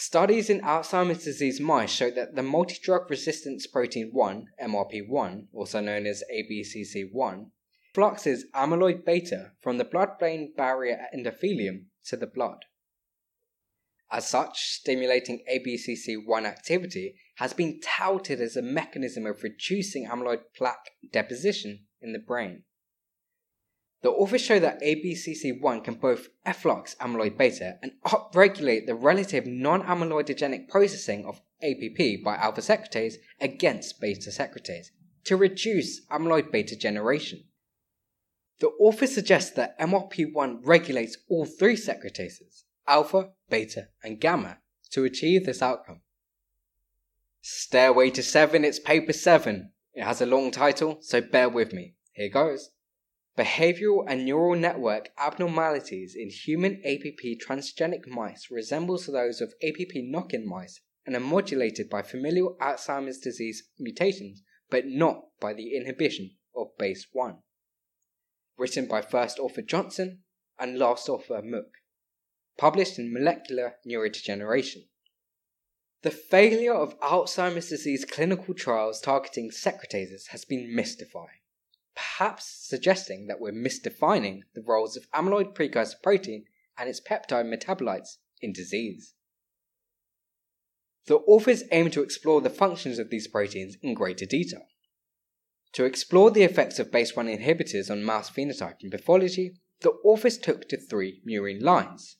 Studies 0.00 0.48
in 0.48 0.60
Alzheimer's 0.60 1.24
disease 1.24 1.58
mice 1.58 1.90
showed 1.90 2.14
that 2.14 2.36
the 2.36 2.42
multi-drug 2.44 3.10
resistance 3.10 3.66
protein 3.66 4.10
1, 4.12 4.46
MRP1, 4.62 5.46
also 5.52 5.80
known 5.80 6.06
as 6.06 6.22
ABCC1, 6.32 7.50
fluxes 7.92 8.44
amyloid 8.54 9.04
beta 9.04 9.50
from 9.60 9.76
the 9.76 9.84
blood-brain 9.84 10.52
barrier 10.56 11.08
endothelium 11.12 11.86
to 12.04 12.16
the 12.16 12.28
blood. 12.28 12.58
As 14.08 14.28
such, 14.28 14.70
stimulating 14.70 15.42
ABCC1 15.52 16.44
activity 16.44 17.16
has 17.38 17.52
been 17.52 17.80
touted 17.80 18.40
as 18.40 18.56
a 18.56 18.62
mechanism 18.62 19.26
of 19.26 19.42
reducing 19.42 20.06
amyloid 20.06 20.42
plaque 20.56 20.90
deposition 21.10 21.86
in 22.00 22.12
the 22.12 22.20
brain. 22.20 22.62
The 24.00 24.10
authors 24.10 24.42
show 24.42 24.60
that 24.60 24.80
ABCC1 24.80 25.82
can 25.82 25.94
both 25.94 26.28
efflux 26.46 26.94
amyloid 27.00 27.36
beta 27.36 27.78
and 27.82 27.92
upregulate 28.04 28.86
the 28.86 28.94
relative 28.94 29.44
non 29.46 29.82
amyloidogenic 29.82 30.68
processing 30.68 31.24
of 31.26 31.40
APP 31.62 32.22
by 32.24 32.36
alpha 32.36 32.60
secretase 32.60 33.14
against 33.40 34.00
beta 34.00 34.30
secretase 34.30 34.90
to 35.24 35.36
reduce 35.36 36.06
amyloid 36.06 36.52
beta 36.52 36.76
generation. 36.76 37.44
The 38.60 38.68
authors 38.80 39.14
suggest 39.14 39.56
that 39.56 39.78
MRP1 39.78 40.60
regulates 40.62 41.16
all 41.28 41.44
three 41.44 41.76
secretases 41.76 42.64
alpha, 42.86 43.30
beta, 43.50 43.88
and 44.02 44.20
gamma 44.20 44.58
to 44.90 45.04
achieve 45.04 45.44
this 45.44 45.60
outcome. 45.60 46.00
Stairway 47.42 48.10
to 48.10 48.22
7, 48.22 48.64
it's 48.64 48.78
paper 48.78 49.12
7. 49.12 49.72
It 49.92 50.04
has 50.04 50.20
a 50.20 50.26
long 50.26 50.50
title, 50.50 50.98
so 51.00 51.20
bear 51.20 51.48
with 51.48 51.72
me. 51.72 51.94
Here 52.12 52.30
goes. 52.30 52.70
Behavioral 53.38 54.04
and 54.08 54.24
neural 54.24 54.56
network 54.58 55.10
abnormalities 55.16 56.16
in 56.16 56.28
human 56.28 56.82
APP 56.84 57.38
transgenic 57.40 58.04
mice 58.08 58.50
resembles 58.50 59.06
those 59.06 59.40
of 59.40 59.54
APP 59.62 59.92
knock-in 59.94 60.44
mice 60.44 60.80
and 61.06 61.14
are 61.14 61.20
modulated 61.20 61.88
by 61.88 62.02
familial 62.02 62.56
Alzheimer's 62.60 63.20
disease 63.20 63.68
mutations, 63.78 64.42
but 64.70 64.86
not 64.86 65.26
by 65.38 65.54
the 65.54 65.76
inhibition 65.76 66.32
of 66.56 66.76
base 66.78 67.06
1. 67.12 67.38
Written 68.56 68.86
by 68.86 69.02
first 69.02 69.38
author 69.38 69.62
Johnson 69.62 70.24
and 70.58 70.76
last 70.76 71.08
author 71.08 71.40
Mook. 71.40 71.74
Published 72.56 72.98
in 72.98 73.12
Molecular 73.12 73.74
Neurodegeneration. 73.88 74.88
The 76.02 76.10
failure 76.10 76.74
of 76.74 76.98
Alzheimer's 76.98 77.68
disease 77.68 78.04
clinical 78.04 78.52
trials 78.52 79.00
targeting 79.00 79.52
secretases 79.52 80.26
has 80.32 80.44
been 80.44 80.74
mystifying 80.74 81.38
perhaps 81.98 82.44
suggesting 82.44 83.26
that 83.26 83.40
we're 83.40 83.52
misdefining 83.52 84.42
the 84.54 84.62
roles 84.62 84.96
of 84.96 85.10
amyloid 85.10 85.52
precursor 85.52 85.96
protein 86.00 86.44
and 86.78 86.88
its 86.88 87.00
peptide 87.00 87.52
metabolites 87.52 88.18
in 88.40 88.52
disease. 88.52 89.14
The 91.06 91.16
authors 91.16 91.64
aim 91.72 91.90
to 91.90 92.02
explore 92.02 92.40
the 92.40 92.50
functions 92.50 93.00
of 93.00 93.10
these 93.10 93.26
proteins 93.26 93.76
in 93.82 93.94
greater 93.94 94.26
detail. 94.26 94.66
To 95.72 95.84
explore 95.84 96.30
the 96.30 96.44
effects 96.44 96.78
of 96.78 96.92
base 96.92 97.16
1 97.16 97.26
inhibitors 97.26 97.90
on 97.90 98.04
mouse 98.04 98.30
phenotype 98.30 98.76
and 98.82 98.92
pathology, 98.92 99.56
the 99.80 99.90
authors 100.04 100.38
took 100.38 100.68
to 100.68 100.76
three 100.76 101.20
murine 101.26 101.62
lines 101.62 102.16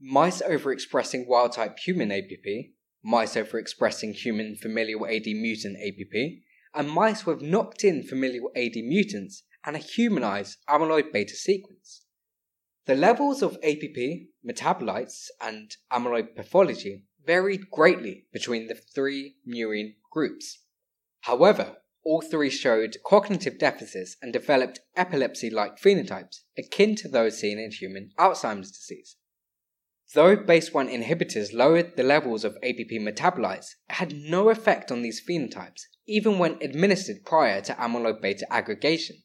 mice 0.00 0.42
overexpressing 0.42 1.26
wild 1.28 1.52
type 1.52 1.78
human 1.78 2.10
APP, 2.10 2.72
mice 3.04 3.36
overexpressing 3.36 4.12
human 4.14 4.56
familial 4.56 5.06
AD 5.06 5.26
mutant 5.26 5.76
APP, 5.76 6.42
and 6.74 6.90
mice 6.90 7.26
with 7.26 7.42
knocked 7.42 7.84
in 7.84 8.02
familial 8.02 8.50
AD 8.56 8.76
mutants 8.76 9.42
and 9.64 9.76
a 9.76 9.78
humanized 9.78 10.58
amyloid 10.68 11.12
beta 11.12 11.34
sequence. 11.34 12.04
The 12.86 12.94
levels 12.96 13.42
of 13.42 13.58
APP, 13.62 14.28
metabolites, 14.44 15.28
and 15.40 15.70
amyloid 15.92 16.34
pathology 16.34 17.04
varied 17.24 17.70
greatly 17.70 18.26
between 18.32 18.66
the 18.66 18.74
three 18.74 19.36
murine 19.46 19.94
groups. 20.10 20.58
However, 21.20 21.76
all 22.04 22.20
three 22.20 22.50
showed 22.50 22.96
cognitive 23.06 23.58
deficits 23.58 24.16
and 24.20 24.32
developed 24.32 24.80
epilepsy 24.96 25.50
like 25.50 25.80
phenotypes 25.80 26.40
akin 26.58 26.96
to 26.96 27.08
those 27.08 27.38
seen 27.38 27.58
in 27.58 27.70
human 27.70 28.10
Alzheimer's 28.18 28.72
disease. 28.72 29.16
Though 30.14 30.36
BACE1 30.36 30.92
inhibitors 30.92 31.54
lowered 31.54 31.96
the 31.96 32.02
levels 32.02 32.44
of 32.44 32.56
APP 32.56 32.90
metabolites, 33.00 33.76
it 33.88 33.94
had 33.94 34.12
no 34.12 34.50
effect 34.50 34.90
on 34.90 35.02
these 35.02 35.22
phenotypes, 35.24 35.82
even 36.06 36.38
when 36.38 36.58
administered 36.60 37.24
prior 37.24 37.60
to 37.60 37.74
amyloid 37.74 38.20
beta 38.20 38.46
aggregation. 38.52 39.16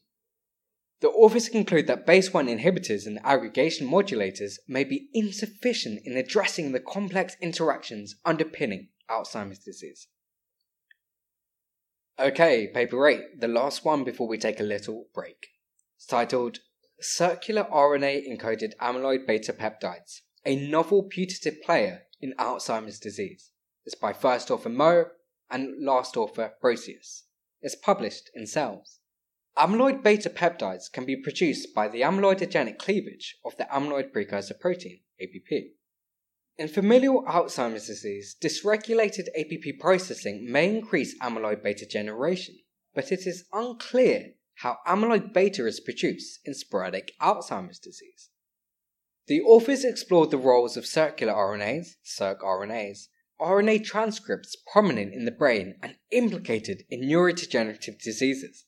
The 1.00 1.08
authors 1.08 1.48
conclude 1.48 1.86
that 1.86 2.06
base 2.06 2.32
1 2.32 2.46
inhibitors 2.48 3.06
and 3.06 3.20
aggregation 3.22 3.88
modulators 3.88 4.54
may 4.66 4.82
be 4.82 5.08
insufficient 5.12 6.00
in 6.04 6.16
addressing 6.16 6.72
the 6.72 6.80
complex 6.80 7.36
interactions 7.40 8.16
underpinning 8.24 8.88
Alzheimer's 9.08 9.60
disease. 9.60 10.08
Okay, 12.18 12.66
paper 12.74 13.06
8, 13.06 13.40
the 13.40 13.46
last 13.46 13.84
one 13.84 14.02
before 14.02 14.26
we 14.26 14.38
take 14.38 14.58
a 14.58 14.64
little 14.64 15.06
break. 15.14 15.46
It's 15.96 16.06
titled 16.06 16.58
Circular 17.00 17.64
RNA 17.72 18.26
Encoded 18.28 18.72
Amyloid 18.80 19.24
Beta 19.24 19.52
Peptides, 19.52 20.22
a 20.44 20.56
novel 20.56 21.04
putative 21.04 21.62
player 21.62 22.02
in 22.20 22.34
Alzheimer's 22.40 22.98
disease. 22.98 23.52
It's 23.84 23.94
by 23.94 24.12
first 24.12 24.50
author 24.50 24.68
Mo 24.68 25.06
and 25.50 25.84
last 25.84 26.16
author 26.16 26.52
Brosius. 26.62 27.22
It's 27.60 27.74
published 27.74 28.30
in 28.34 28.46
Cells. 28.46 29.00
Amyloid 29.56 30.04
beta 30.04 30.30
peptides 30.30 30.90
can 30.92 31.04
be 31.04 31.16
produced 31.16 31.74
by 31.74 31.88
the 31.88 32.02
amyloidogenic 32.02 32.78
cleavage 32.78 33.36
of 33.44 33.56
the 33.56 33.64
amyloid 33.64 34.12
precursor 34.12 34.54
protein, 34.54 35.00
APP. 35.20 35.72
In 36.56 36.68
familial 36.68 37.24
Alzheimer's 37.24 37.86
disease, 37.86 38.36
dysregulated 38.40 39.28
APP 39.38 39.78
processing 39.80 40.50
may 40.50 40.68
increase 40.68 41.18
amyloid 41.18 41.62
beta 41.62 41.86
generation, 41.86 42.56
but 42.94 43.10
it 43.10 43.26
is 43.26 43.44
unclear 43.52 44.34
how 44.56 44.78
amyloid 44.86 45.32
beta 45.32 45.66
is 45.66 45.80
produced 45.80 46.40
in 46.44 46.54
sporadic 46.54 47.12
Alzheimer's 47.20 47.78
disease. 47.78 48.30
The 49.28 49.40
authors 49.42 49.84
explored 49.84 50.30
the 50.30 50.38
roles 50.38 50.76
of 50.76 50.86
circular 50.86 51.32
RNAs, 51.32 51.96
circRNAs, 52.04 53.08
RNA 53.40 53.84
transcripts 53.84 54.56
prominent 54.72 55.14
in 55.14 55.24
the 55.24 55.30
brain 55.30 55.76
and 55.82 55.96
implicated 56.10 56.84
in 56.90 57.02
neurodegenerative 57.02 58.00
diseases. 58.02 58.64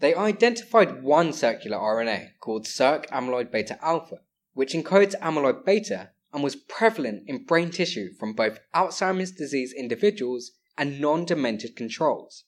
They 0.00 0.14
identified 0.14 1.02
one 1.02 1.32
circular 1.32 1.78
RNA 1.78 2.38
called 2.40 2.66
circ 2.66 3.08
amyloid 3.08 3.50
beta 3.50 3.78
alpha, 3.82 4.20
which 4.52 4.74
encodes 4.74 5.14
amyloid 5.20 5.64
beta 5.64 6.10
and 6.32 6.42
was 6.42 6.56
prevalent 6.56 7.24
in 7.26 7.44
brain 7.44 7.70
tissue 7.70 8.12
from 8.12 8.32
both 8.34 8.60
Alzheimer's 8.74 9.32
disease 9.32 9.72
individuals 9.72 10.52
and 10.76 11.00
non 11.00 11.24
demented 11.24 11.76
controls. 11.76 12.44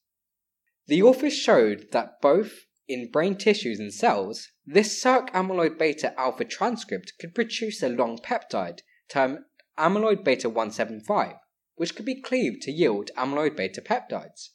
The 0.86 1.02
authors 1.02 1.36
showed 1.36 1.88
that 1.92 2.20
both 2.20 2.66
in 2.88 3.10
brain 3.10 3.36
tissues 3.36 3.80
and 3.80 3.92
cells, 3.92 4.50
this 4.64 5.00
circ 5.00 5.32
amyloid 5.32 5.78
beta 5.78 6.18
alpha 6.18 6.44
transcript 6.44 7.14
could 7.18 7.34
produce 7.34 7.82
a 7.82 7.88
long 7.88 8.18
peptide 8.18 8.80
termed 9.08 9.38
amyloid 9.78 10.24
beta 10.24 10.48
175, 10.48 11.34
which 11.76 11.94
could 11.94 12.06
be 12.06 12.20
cleaved 12.20 12.62
to 12.62 12.72
yield 12.72 13.10
amyloid 13.16 13.56
beta 13.56 13.80
peptides. 13.80 14.50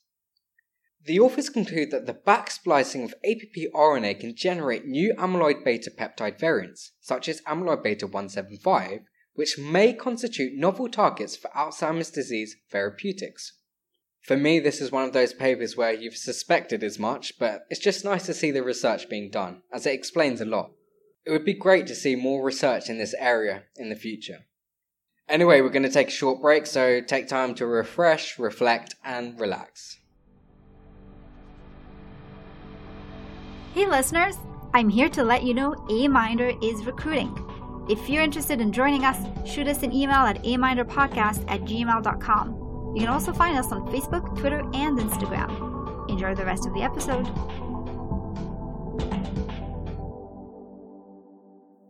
The 1.04 1.20
authors 1.20 1.50
conclude 1.50 1.90
that 1.92 2.06
the 2.06 2.14
backsplicing 2.14 3.04
of 3.04 3.16
APP 3.26 3.74
RNA 3.74 4.20
can 4.20 4.36
generate 4.36 4.86
new 4.86 5.16
amyloid 5.16 5.64
beta 5.64 5.90
peptide 5.90 6.40
variants, 6.40 6.92
such 7.00 7.28
as 7.28 7.42
amyloid 7.42 7.84
beta 7.84 8.06
175, 8.06 9.00
which 9.34 9.58
may 9.58 9.94
constitute 9.94 10.54
novel 10.54 10.90
targets 10.90 11.36
for 11.36 11.50
Alzheimer's 11.52 12.12
disease 12.12 12.56
therapeutics. 12.70 13.54
For 14.22 14.38
me, 14.38 14.60
this 14.60 14.80
is 14.80 14.92
one 14.92 15.06
of 15.06 15.14
those 15.14 15.34
papers 15.34 15.76
where 15.76 15.94
you've 15.94 16.16
suspected 16.16 16.84
as 16.84 17.00
much, 17.00 17.40
but 17.40 17.64
it's 17.72 17.80
just 17.80 18.06
nice 18.06 18.28
to 18.28 18.34
see 18.36 18.52
the 18.52 18.62
research 18.62 19.10
being 19.10 19.32
done, 19.32 19.64
as 19.74 19.88
it 19.88 19.96
explains 19.96 20.42
a 20.42 20.46
lot. 20.46 20.72
It 21.26 21.32
would 21.32 21.46
be 21.46 21.56
great 21.56 21.88
to 21.88 21.96
see 21.96 22.16
more 22.16 22.44
research 22.44 22.90
in 22.90 23.00
this 23.00 23.16
area 23.18 23.64
in 23.76 23.90
the 23.90 23.96
future. 23.96 24.46
Anyway, 25.30 25.62
we're 25.62 25.70
going 25.70 25.84
to 25.84 25.90
take 25.90 26.10
a 26.10 26.12
short 26.12 26.42
break, 26.42 26.66
so 26.66 27.00
take 27.02 27.28
time 27.28 27.56
to 27.56 27.66
refresh, 27.66 28.38
reflect, 28.38 28.96
and 29.04 29.40
relax. 29.40 29.98
Hey 33.74 33.88
listeners, 33.88 34.36
I'm 34.74 34.90
here 34.90 35.08
to 35.10 35.24
let 35.24 35.44
you 35.44 35.54
know 35.54 35.72
AMinder 35.90 36.62
is 36.62 36.86
recruiting. 36.86 37.34
If 37.90 38.10
you're 38.10 38.22
interested 38.22 38.60
in 38.60 38.74
joining 38.74 39.06
us, 39.06 39.18
shoot 39.50 39.68
us 39.68 39.84
an 39.84 39.94
email 39.94 40.18
at 40.18 40.44
aminderpodcast 40.44 41.46
at 41.50 41.62
gmail.com. 41.62 42.94
You 42.94 43.00
can 43.02 43.10
also 43.10 43.32
find 43.32 43.58
us 43.58 43.72
on 43.72 43.88
Facebook, 43.88 44.38
Twitter, 44.38 44.60
and 44.74 45.00
Instagram. 45.00 46.10
Enjoy 46.10 46.36
the 46.36 46.44
rest 46.44 46.68
of 46.68 46.74
the 46.74 46.82
episode. 46.82 47.26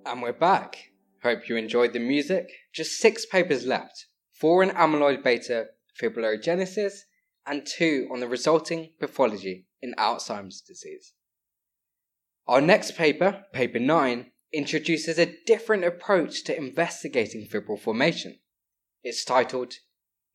And 0.06 0.22
we're 0.22 0.34
back. 0.34 0.91
Hope 1.24 1.48
you 1.48 1.56
enjoyed 1.56 1.94
the 1.94 2.00
music. 2.00 2.50
Just 2.74 3.00
six 3.00 3.26
papers 3.26 3.66
left 3.66 4.08
four 4.34 4.64
in 4.64 4.72
amyloid 4.72 5.24
beta 5.24 5.68
fibrillogenesis 6.02 7.02
and 7.46 7.66
two 7.66 8.10
on 8.12 8.20
the 8.20 8.28
resulting 8.28 8.90
pathology 9.00 9.68
in 9.82 9.94
Alzheimer's 9.98 10.62
disease. 10.62 11.14
Our 12.48 12.60
next 12.60 12.96
paper, 12.96 13.46
paper 13.54 13.80
9, 13.80 14.32
introduces 14.52 15.20
a 15.20 15.34
different 15.46 15.84
approach 15.84 16.44
to 16.46 16.58
investigating 16.58 17.48
fibril 17.48 17.80
formation. 17.80 18.40
It's 19.04 19.24
titled 19.24 19.76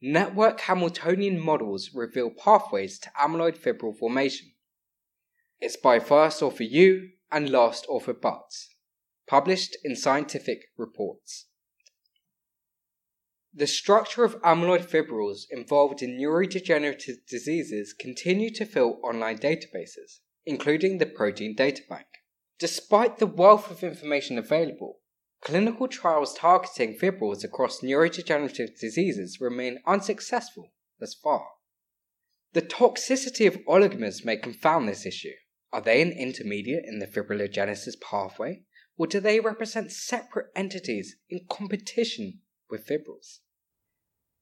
Network 0.00 0.60
Hamiltonian 0.60 1.40
Models 1.40 1.90
Reveal 1.94 2.30
Pathways 2.30 2.98
to 3.00 3.10
Amyloid 3.20 3.58
Fibril 3.58 3.96
Formation. 3.96 4.52
It's 5.60 5.76
by 5.76 5.98
first 5.98 6.42
author 6.42 6.64
Yu 6.64 7.10
and 7.30 7.50
last 7.50 7.86
author 7.88 8.14
Butts, 8.14 8.68
published 9.26 9.76
in 9.84 9.96
Scientific 9.96 10.66
Reports. 10.76 11.46
The 13.52 13.66
structure 13.66 14.22
of 14.22 14.40
amyloid 14.42 14.84
fibrils 14.84 15.46
involved 15.50 16.02
in 16.02 16.18
neurodegenerative 16.18 17.26
diseases 17.26 17.94
continue 17.98 18.50
to 18.54 18.66
fill 18.66 19.00
online 19.02 19.38
databases, 19.38 20.20
including 20.44 20.98
the 20.98 21.06
Protein 21.06 21.54
Data 21.56 21.82
Bank. 21.88 22.06
Despite 22.58 23.18
the 23.18 23.26
wealth 23.26 23.70
of 23.70 23.82
information 23.82 24.36
available, 24.38 24.98
clinical 25.40 25.88
trials 25.88 26.34
targeting 26.34 26.96
fibrils 26.98 27.44
across 27.44 27.80
neurodegenerative 27.80 28.78
diseases 28.78 29.38
remain 29.40 29.78
unsuccessful 29.86 30.72
thus 31.00 31.14
far. 31.14 31.46
The 32.52 32.62
toxicity 32.62 33.46
of 33.46 33.64
oligomers 33.66 34.24
may 34.24 34.36
confound 34.36 34.88
this 34.88 35.04
issue. 35.04 35.34
Are 35.72 35.80
they 35.80 36.00
an 36.00 36.12
intermediate 36.12 36.84
in 36.86 36.98
the 36.98 37.06
fibrillogenesis 37.06 38.00
pathway, 38.00 38.62
or 38.96 39.06
do 39.06 39.20
they 39.20 39.40
represent 39.40 39.92
separate 39.92 40.46
entities 40.54 41.16
in 41.28 41.46
competition 41.48 42.40
with 42.70 42.86
fibrils? 42.86 43.40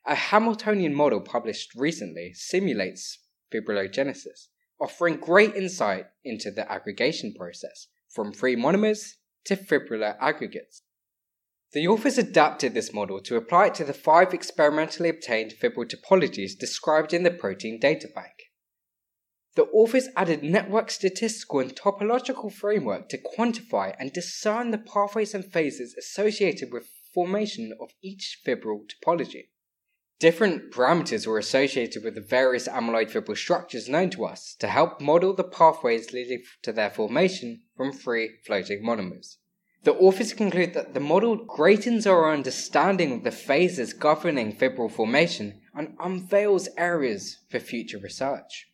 A 0.06 0.14
Hamiltonian 0.14 0.94
model 0.94 1.20
published 1.20 1.74
recently 1.74 2.32
simulates 2.34 3.20
fibrillogenesis, 3.52 4.48
offering 4.80 5.16
great 5.16 5.54
insight 5.54 6.06
into 6.24 6.50
the 6.50 6.70
aggregation 6.70 7.34
process 7.36 7.88
from 8.08 8.32
free 8.32 8.54
monomers 8.54 9.14
to 9.44 9.56
fibrillar 9.56 10.16
aggregates. 10.20 10.82
The 11.72 11.88
authors 11.88 12.18
adapted 12.18 12.74
this 12.74 12.92
model 12.92 13.20
to 13.22 13.36
apply 13.36 13.66
it 13.66 13.74
to 13.76 13.84
the 13.84 13.92
five 13.92 14.32
experimentally 14.32 15.08
obtained 15.08 15.54
fibril 15.60 15.90
topologies 15.90 16.56
described 16.56 17.12
in 17.12 17.24
the 17.24 17.32
Protein 17.32 17.80
Data 17.80 18.08
Bank. 18.14 18.43
The 19.56 19.66
authors 19.66 20.08
added 20.16 20.42
network 20.42 20.90
statistical 20.90 21.60
and 21.60 21.74
topological 21.76 22.52
framework 22.52 23.08
to 23.10 23.18
quantify 23.18 23.94
and 24.00 24.12
discern 24.12 24.72
the 24.72 24.78
pathways 24.78 25.32
and 25.32 25.44
phases 25.44 25.94
associated 25.94 26.72
with 26.72 26.90
formation 27.14 27.72
of 27.80 27.90
each 28.02 28.40
fibril 28.44 28.80
topology. 28.90 29.44
Different 30.18 30.72
parameters 30.72 31.26
were 31.26 31.38
associated 31.38 32.02
with 32.02 32.16
the 32.16 32.20
various 32.20 32.66
amyloid 32.66 33.12
fibril 33.12 33.36
structures 33.36 33.88
known 33.88 34.10
to 34.10 34.24
us 34.24 34.56
to 34.58 34.66
help 34.66 35.00
model 35.00 35.34
the 35.34 35.44
pathways 35.44 36.12
leading 36.12 36.42
to 36.62 36.72
their 36.72 36.90
formation 36.90 37.62
from 37.76 37.92
free 37.92 38.30
floating 38.44 38.82
monomers. 38.82 39.36
The 39.84 39.94
authors 39.94 40.32
conclude 40.32 40.74
that 40.74 40.94
the 40.94 41.00
model 41.00 41.36
greatens 41.36 42.06
our 42.06 42.32
understanding 42.32 43.12
of 43.12 43.22
the 43.22 43.30
phases 43.30 43.92
governing 43.92 44.56
fibril 44.56 44.90
formation 44.90 45.60
and 45.74 45.94
unveils 46.00 46.68
areas 46.76 47.38
for 47.50 47.60
future 47.60 47.98
research. 47.98 48.66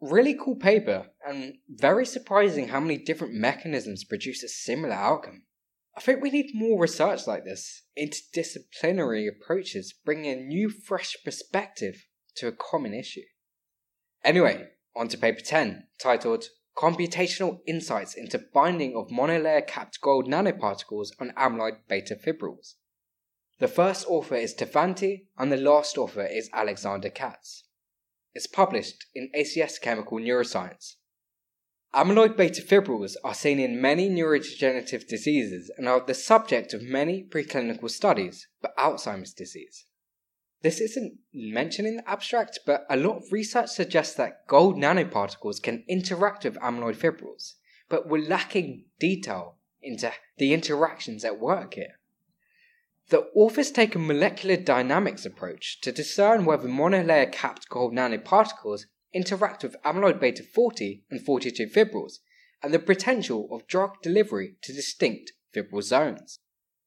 Really 0.00 0.34
cool 0.34 0.56
paper, 0.56 1.08
and 1.26 1.58
very 1.68 2.06
surprising 2.06 2.68
how 2.68 2.80
many 2.80 2.96
different 2.96 3.34
mechanisms 3.34 4.04
produce 4.04 4.42
a 4.42 4.48
similar 4.48 4.94
outcome. 4.94 5.42
I 5.96 6.00
think 6.00 6.22
we 6.22 6.30
need 6.30 6.54
more 6.54 6.80
research 6.80 7.26
like 7.26 7.44
this, 7.44 7.82
interdisciplinary 7.98 9.28
approaches 9.28 9.92
bringing 9.92 10.32
a 10.32 10.42
new, 10.42 10.70
fresh 10.70 11.16
perspective 11.24 12.06
to 12.36 12.48
a 12.48 12.52
common 12.52 12.94
issue. 12.94 13.24
Anyway, 14.24 14.68
on 14.96 15.08
to 15.08 15.18
paper 15.18 15.40
10, 15.40 15.88
titled 16.00 16.44
Computational 16.76 17.58
Insights 17.66 18.14
into 18.14 18.42
Binding 18.54 18.96
of 18.96 19.08
Monolayer 19.08 19.66
Capped 19.66 20.00
Gold 20.00 20.26
Nanoparticles 20.26 21.08
on 21.20 21.32
Amyloid 21.36 21.78
Beta 21.88 22.14
Fibrils. 22.16 22.76
The 23.58 23.68
first 23.68 24.06
author 24.08 24.36
is 24.36 24.54
Tefanti, 24.54 25.26
and 25.36 25.52
the 25.52 25.58
last 25.58 25.98
author 25.98 26.24
is 26.24 26.48
Alexander 26.54 27.10
Katz. 27.10 27.64
Is 28.34 28.46
published 28.46 29.06
in 29.14 29.30
ACS 29.36 29.80
Chemical 29.80 30.18
Neuroscience. 30.18 30.94
Amyloid 31.92 32.36
beta 32.36 32.62
fibrils 32.62 33.16
are 33.24 33.34
seen 33.34 33.58
in 33.58 33.80
many 33.80 34.08
neurodegenerative 34.08 35.08
diseases 35.08 35.72
and 35.76 35.88
are 35.88 36.00
the 36.00 36.14
subject 36.14 36.72
of 36.72 36.82
many 36.82 37.24
preclinical 37.24 37.90
studies 37.90 38.46
for 38.60 38.70
Alzheimer's 38.78 39.32
disease. 39.32 39.86
This 40.62 40.80
isn't 40.80 41.18
mentioned 41.32 41.88
in 41.88 41.96
the 41.96 42.08
abstract, 42.08 42.60
but 42.66 42.84
a 42.88 42.96
lot 42.96 43.16
of 43.16 43.32
research 43.32 43.70
suggests 43.70 44.14
that 44.16 44.46
gold 44.46 44.76
nanoparticles 44.76 45.60
can 45.62 45.84
interact 45.88 46.44
with 46.44 46.58
amyloid 46.58 46.96
fibrils, 46.96 47.54
but 47.88 48.08
we're 48.08 48.28
lacking 48.28 48.84
detail 49.00 49.56
into 49.82 50.12
the 50.36 50.52
interactions 50.52 51.24
at 51.24 51.40
work 51.40 51.74
here. 51.74 51.99
The 53.10 53.28
authors 53.34 53.72
take 53.72 53.96
a 53.96 53.98
molecular 53.98 54.56
dynamics 54.56 55.26
approach 55.26 55.80
to 55.80 55.90
discern 55.90 56.44
whether 56.44 56.68
monolayer 56.68 57.32
capped 57.32 57.68
gold 57.68 57.92
nanoparticles 57.92 58.82
interact 59.12 59.64
with 59.64 59.74
amyloid 59.84 60.20
beta 60.20 60.44
40 60.44 61.06
and 61.10 61.20
42 61.20 61.66
fibrils 61.66 62.20
and 62.62 62.72
the 62.72 62.78
potential 62.78 63.48
of 63.50 63.66
drug 63.66 64.00
delivery 64.00 64.54
to 64.62 64.72
distinct 64.72 65.32
fibril 65.52 65.82
zones. 65.82 66.38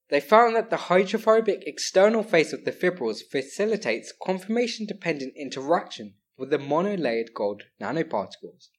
They 0.07 0.21
found 0.21 0.55
that 0.55 0.69
the 0.69 0.87
hydrophobic 0.87 1.63
external 1.67 2.23
face 2.23 2.53
of 2.53 2.63
the 2.63 2.71
fibrils 2.71 3.21
facilitates 3.21 4.13
conformation 4.25 4.85
dependent 4.85 5.33
interaction 5.35 6.13
with 6.37 6.51
the 6.51 6.57
monolayered 6.57 7.33
gold 7.33 7.63
nanoparticles. 7.81 8.69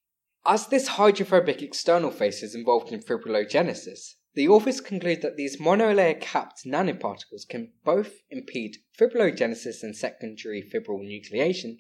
As 0.47 0.69
this 0.69 0.89
hydrophobic 0.89 1.61
external 1.61 2.11
face 2.11 2.43
is 2.43 2.55
involved 2.55 2.91
in 2.91 3.01
fibrillogenesis, 3.01 4.15
the 4.35 4.49
authors 4.49 4.81
conclude 4.81 5.23
that 5.23 5.37
these 5.37 5.59
monolayer 5.59 6.21
capped 6.21 6.65
nanoparticles 6.65 7.49
can 7.49 7.73
both 7.85 8.21
impede 8.31 8.79
fibrillogenesis 8.99 9.83
and 9.83 9.97
secondary 9.97 10.63
fibril 10.63 11.01
nucleation 11.01 11.79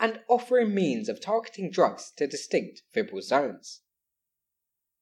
and 0.00 0.20
offer 0.28 0.58
a 0.58 0.66
means 0.66 1.08
of 1.08 1.20
targeting 1.20 1.70
drugs 1.70 2.12
to 2.16 2.26
distinct 2.26 2.82
fibril 2.94 3.22
zones. 3.22 3.80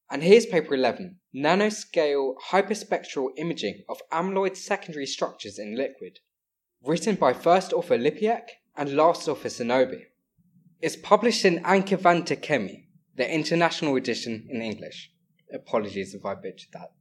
And 0.09 0.23
here's 0.23 0.47
paper 0.47 0.75
11 0.75 1.19
Nanoscale 1.35 2.35
Hyperspectral 2.51 3.31
Imaging 3.37 3.83
of 3.89 4.01
Amyloid 4.13 4.57
Secondary 4.57 5.07
Structures 5.07 5.59
in 5.59 5.77
Liquid, 5.77 6.21
written 6.83 7.17
by 7.17 7.33
first 7.33 7.73
author 7.73 7.99
Lipiec 7.99 8.49
and 8.77 8.95
last 8.95 9.29
author 9.29 9.49
Sonobe. 9.49 10.03
It's 10.81 10.97
published 10.97 11.45
in 11.45 11.63
Ankavanta 11.63 12.41
Chemi, 12.41 12.85
the 13.17 13.31
international 13.31 13.97
edition 13.97 14.47
in 14.49 14.63
English. 14.63 15.11
Apologies 15.53 16.15
if 16.15 16.25
I 16.25 16.35
butchered 16.35 16.73
that. 16.73 16.93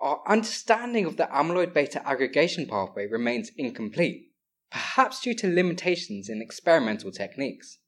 Our 0.00 0.22
understanding 0.28 1.06
of 1.06 1.16
the 1.16 1.26
amyloid 1.26 1.74
beta 1.74 2.06
aggregation 2.06 2.66
pathway 2.66 3.06
remains 3.06 3.50
incomplete 3.56 4.28
perhaps 4.70 5.20
due 5.20 5.34
to 5.34 5.52
limitations 5.52 6.28
in 6.28 6.42
experimental 6.42 7.10
techniques. 7.10 7.78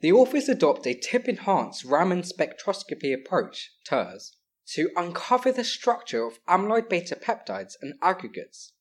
The 0.00 0.12
authors 0.12 0.48
adopt 0.48 0.86
a 0.86 0.94
tip 0.94 1.28
enhanced 1.28 1.84
Raman 1.84 2.22
spectroscopy 2.22 3.12
approach, 3.12 3.72
TERS, 3.84 4.36
to 4.68 4.90
uncover 4.96 5.52
the 5.52 5.64
structure 5.64 6.24
of 6.24 6.44
amyloid 6.46 6.88
beta 6.88 7.16
peptides 7.16 7.76
and 7.82 7.94
aggregates. 8.00 8.72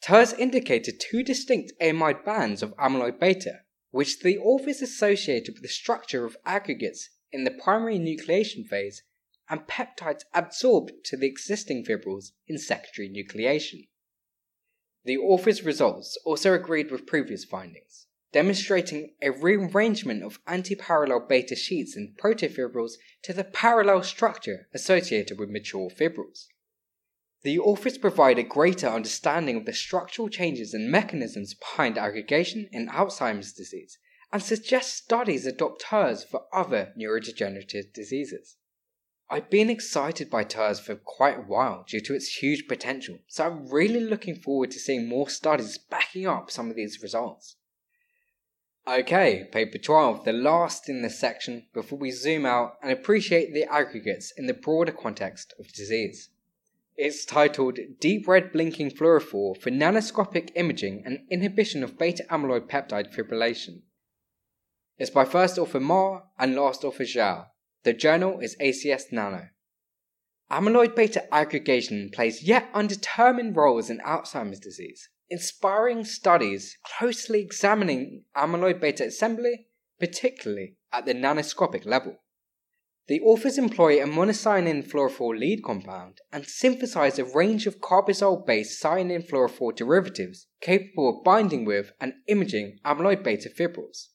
TERS 0.00 0.32
indicated 0.34 1.00
two 1.00 1.22
distinct 1.22 1.72
amide 1.80 2.24
bands 2.24 2.62
of 2.62 2.76
amyloid 2.76 3.18
beta, 3.18 3.60
which 3.90 4.20
the 4.20 4.38
authors 4.38 4.80
associated 4.80 5.54
with 5.54 5.62
the 5.62 5.68
structure 5.68 6.24
of 6.24 6.36
aggregates 6.46 7.10
in 7.32 7.44
the 7.44 7.50
primary 7.50 7.98
nucleation 7.98 8.66
phase 8.66 9.02
and 9.52 9.66
peptides 9.66 10.24
absorbed 10.32 10.92
to 11.04 11.14
the 11.14 11.26
existing 11.26 11.84
fibrils 11.84 12.32
in 12.48 12.56
secondary 12.56 13.06
nucleation. 13.06 13.86
The 15.04 15.18
author's 15.18 15.62
results 15.62 16.18
also 16.24 16.54
agreed 16.54 16.90
with 16.90 17.06
previous 17.06 17.44
findings, 17.44 18.06
demonstrating 18.32 19.12
a 19.20 19.28
rearrangement 19.28 20.22
of 20.22 20.42
antiparallel 20.46 21.28
beta 21.28 21.54
sheets 21.54 21.94
in 21.94 22.14
protofibrils 22.18 22.92
to 23.24 23.34
the 23.34 23.44
parallel 23.44 24.02
structure 24.04 24.68
associated 24.72 25.38
with 25.38 25.50
mature 25.50 25.90
fibrils. 25.90 26.48
The 27.42 27.58
authors 27.58 27.98
provide 27.98 28.38
a 28.38 28.44
greater 28.44 28.88
understanding 28.88 29.56
of 29.58 29.66
the 29.66 29.74
structural 29.74 30.30
changes 30.30 30.72
and 30.72 30.90
mechanisms 30.90 31.52
behind 31.52 31.98
aggregation 31.98 32.70
in 32.72 32.88
Alzheimer's 32.88 33.52
disease 33.52 33.98
and 34.32 34.42
suggest 34.42 34.96
studies 34.96 35.44
adopt 35.44 35.82
hers 35.90 36.24
for 36.24 36.46
other 36.54 36.94
neurodegenerative 36.98 37.92
diseases. 37.92 38.56
I've 39.30 39.48
been 39.48 39.70
excited 39.70 40.28
by 40.28 40.44
TERS 40.44 40.80
for 40.80 40.94
quite 40.94 41.38
a 41.38 41.42
while 41.42 41.84
due 41.88 42.00
to 42.00 42.14
its 42.14 42.36
huge 42.36 42.68
potential, 42.68 43.18
so 43.28 43.46
I'm 43.46 43.66
really 43.68 44.00
looking 44.00 44.34
forward 44.34 44.70
to 44.72 44.78
seeing 44.78 45.08
more 45.08 45.28
studies 45.28 45.78
backing 45.78 46.26
up 46.26 46.50
some 46.50 46.68
of 46.68 46.76
these 46.76 47.02
results. 47.02 47.56
Okay, 48.86 49.44
paper 49.52 49.78
12, 49.78 50.24
the 50.24 50.32
last 50.32 50.88
in 50.88 51.02
this 51.02 51.18
section 51.18 51.66
before 51.72 51.98
we 51.98 52.10
zoom 52.10 52.44
out 52.44 52.74
and 52.82 52.90
appreciate 52.90 53.54
the 53.54 53.64
aggregates 53.72 54.32
in 54.36 54.46
the 54.46 54.54
broader 54.54 54.90
context 54.90 55.54
of 55.58 55.72
disease. 55.72 56.30
It's 56.96 57.24
titled 57.24 57.78
Deep 58.00 58.28
Red 58.28 58.52
Blinking 58.52 58.90
Fluorophore 58.90 59.56
for 59.56 59.70
Nanoscopic 59.70 60.50
Imaging 60.56 61.04
and 61.06 61.20
Inhibition 61.30 61.82
of 61.82 61.96
Beta 61.96 62.24
Amyloid 62.28 62.68
Peptide 62.68 63.14
Fibrillation. 63.14 63.82
It's 64.98 65.10
by 65.10 65.24
first 65.24 65.58
author 65.58 65.80
Ma 65.80 66.22
and 66.38 66.54
last 66.54 66.84
author 66.84 67.04
Zhao. 67.04 67.46
The 67.84 67.92
journal 67.92 68.38
is 68.38 68.56
ACS 68.60 69.10
Nano. 69.10 69.48
Amyloid 70.48 70.94
beta 70.94 71.26
aggregation 71.34 72.10
plays 72.12 72.42
yet 72.44 72.68
undetermined 72.72 73.56
roles 73.56 73.90
in 73.90 73.98
Alzheimer's 73.98 74.60
disease, 74.60 75.08
inspiring 75.28 76.04
studies 76.04 76.78
closely 76.84 77.40
examining 77.40 78.24
amyloid 78.36 78.80
beta 78.80 79.06
assembly, 79.06 79.66
particularly 79.98 80.76
at 80.92 81.06
the 81.06 81.14
nanoscopic 81.14 81.84
level. 81.84 82.18
The 83.08 83.20
authors 83.22 83.58
employ 83.58 84.00
a 84.00 84.06
monocyanic 84.06 84.88
fluorophore 84.88 85.36
lead 85.36 85.64
compound 85.64 86.20
and 86.32 86.46
synthesize 86.46 87.18
a 87.18 87.24
range 87.24 87.66
of 87.66 87.80
carbazole 87.80 88.46
based 88.46 88.80
cyanine 88.80 89.28
fluorophore 89.28 89.74
derivatives 89.74 90.46
capable 90.60 91.08
of 91.08 91.24
binding 91.24 91.64
with 91.64 91.90
and 92.00 92.14
imaging 92.28 92.78
amyloid 92.84 93.24
beta 93.24 93.50
fibrils. 93.50 94.10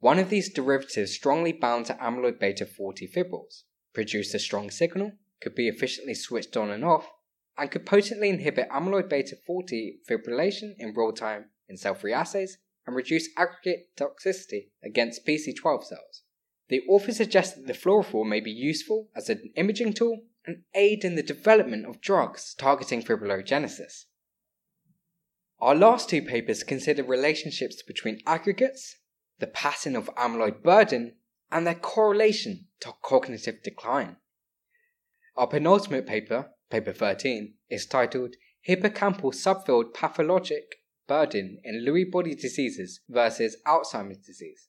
One 0.00 0.20
of 0.20 0.30
these 0.30 0.52
derivatives 0.52 1.12
strongly 1.12 1.52
bound 1.52 1.86
to 1.86 1.94
amyloid 1.94 2.38
beta 2.38 2.66
40 2.66 3.08
fibrils, 3.08 3.64
produced 3.92 4.32
a 4.32 4.38
strong 4.38 4.70
signal, 4.70 5.12
could 5.40 5.56
be 5.56 5.66
efficiently 5.66 6.14
switched 6.14 6.56
on 6.56 6.70
and 6.70 6.84
off, 6.84 7.10
and 7.56 7.70
could 7.70 7.84
potently 7.84 8.28
inhibit 8.28 8.68
amyloid 8.70 9.08
beta 9.08 9.34
40 9.34 9.98
fibrillation 10.08 10.74
in 10.78 10.94
real 10.94 11.12
time 11.12 11.46
in 11.68 11.76
cell 11.76 11.96
free 11.96 12.12
assays 12.12 12.58
and 12.86 12.94
reduce 12.94 13.28
aggregate 13.36 13.88
toxicity 13.96 14.68
against 14.84 15.26
PC12 15.26 15.84
cells. 15.84 16.22
The 16.68 16.82
author 16.88 17.12
suggests 17.12 17.56
that 17.56 17.66
the 17.66 17.72
fluorophore 17.72 18.28
may 18.28 18.40
be 18.40 18.52
useful 18.52 19.08
as 19.16 19.28
an 19.28 19.50
imaging 19.56 19.94
tool 19.94 20.20
and 20.46 20.62
aid 20.74 21.04
in 21.04 21.16
the 21.16 21.22
development 21.24 21.86
of 21.86 22.00
drugs 22.00 22.54
targeting 22.54 23.02
fibrillogenesis. 23.02 24.04
Our 25.60 25.74
last 25.74 26.08
two 26.08 26.22
papers 26.22 26.62
consider 26.62 27.02
relationships 27.02 27.82
between 27.82 28.20
aggregates 28.26 28.97
the 29.38 29.46
pattern 29.46 29.96
of 29.96 30.10
amyloid 30.16 30.62
burden, 30.62 31.14
and 31.50 31.66
their 31.66 31.74
correlation 31.74 32.66
to 32.80 32.92
cognitive 33.02 33.62
decline. 33.62 34.16
Our 35.36 35.46
penultimate 35.46 36.06
paper, 36.06 36.50
paper 36.70 36.92
13, 36.92 37.54
is 37.70 37.86
titled 37.86 38.34
Hippocampal 38.68 39.32
Subfield 39.32 39.94
Pathologic 39.94 40.82
Burden 41.06 41.58
in 41.64 41.86
Lewy 41.86 42.10
Body 42.10 42.34
Diseases 42.34 43.00
versus 43.08 43.56
Alzheimer's 43.66 44.18
Disease. 44.18 44.68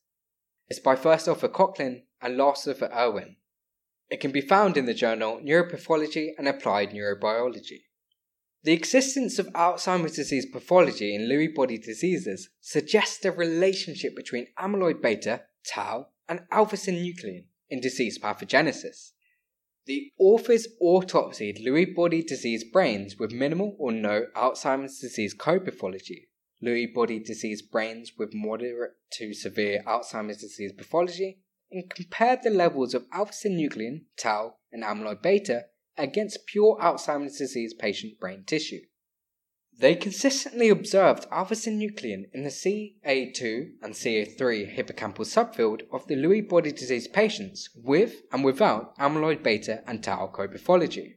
It's 0.68 0.80
by 0.80 0.96
first 0.96 1.28
author 1.28 1.50
Cochlin 1.50 2.04
and 2.22 2.38
last 2.38 2.68
author 2.68 2.90
Irwin. 2.96 3.38
It 4.10 4.20
can 4.20 4.32
be 4.32 4.42
found 4.42 4.78
in 4.78 4.86
the 4.86 4.94
journal 4.94 5.42
Neuropathology 5.44 6.30
and 6.38 6.48
Applied 6.48 6.92
Neurobiology. 6.92 7.82
The 8.64 8.74
existence 8.74 9.40
of 9.40 9.48
Alzheimer's 9.54 10.16
disease 10.16 10.46
pathology 10.46 11.16
in 11.16 11.30
Lewy 11.30 11.54
body 11.54 11.78
diseases 11.78 12.50
suggests 12.60 13.24
a 13.24 13.32
relationship 13.32 14.16
between 14.18 14.48
amyloid 14.60 15.02
beta, 15.02 15.44
tau, 15.66 16.08
and 16.28 16.42
alpha 16.52 16.76
synuclein 16.76 17.46
in 17.70 17.80
disease 17.80 18.20
pathogenesis. 18.20 19.12
The 19.86 20.12
authors 20.20 20.68
autopsied 20.82 21.66
Lewy 21.66 21.96
body 21.96 22.22
disease 22.22 22.66
brains 22.66 23.18
with 23.18 23.32
minimal 23.32 23.78
or 23.80 23.94
no 23.94 24.26
Alzheimer's 24.36 25.00
disease 25.00 25.34
co-pathology, 25.34 26.28
Lewy 26.62 26.94
body 26.94 27.20
disease 27.20 27.62
brains 27.62 28.12
with 28.18 28.34
moderate 28.34 28.92
to 29.14 29.34
severe 29.34 29.82
Alzheimer's 29.88 30.42
disease 30.42 30.74
pathology, 30.74 31.40
and 31.72 31.90
compared 31.90 32.44
the 32.44 32.50
levels 32.50 32.94
of 32.94 33.06
alpha 33.14 33.32
synuclein, 33.32 34.02
tau, 34.18 34.56
and 34.72 34.84
amyloid 34.84 35.22
beta 35.22 35.68
against 36.00 36.48
pure 36.48 36.78
Alzheimer's 36.82 37.38
disease 37.38 37.74
patient 37.74 38.20
brain 38.20 38.44
tissue. 38.46 38.82
They 39.80 39.96
consistently 39.96 40.68
observed 40.68 41.26
alpha 41.32 41.54
synuclein 41.54 42.26
in 42.34 42.44
the 42.44 42.50
CA2 42.50 43.76
and 43.82 43.94
CA3 43.94 44.76
hippocampal 44.76 45.26
subfield 45.26 45.84
of 45.90 46.06
the 46.08 46.16
Lewy 46.16 46.48
body 46.48 46.74
disease 46.74 47.08
patients 47.08 47.70
with 47.76 48.24
and 48.34 48.44
without 48.44 48.98
amyloid 48.98 49.42
beta 49.42 49.82
and 49.88 50.04
tau 50.04 50.28
co-pathology. 50.34 51.16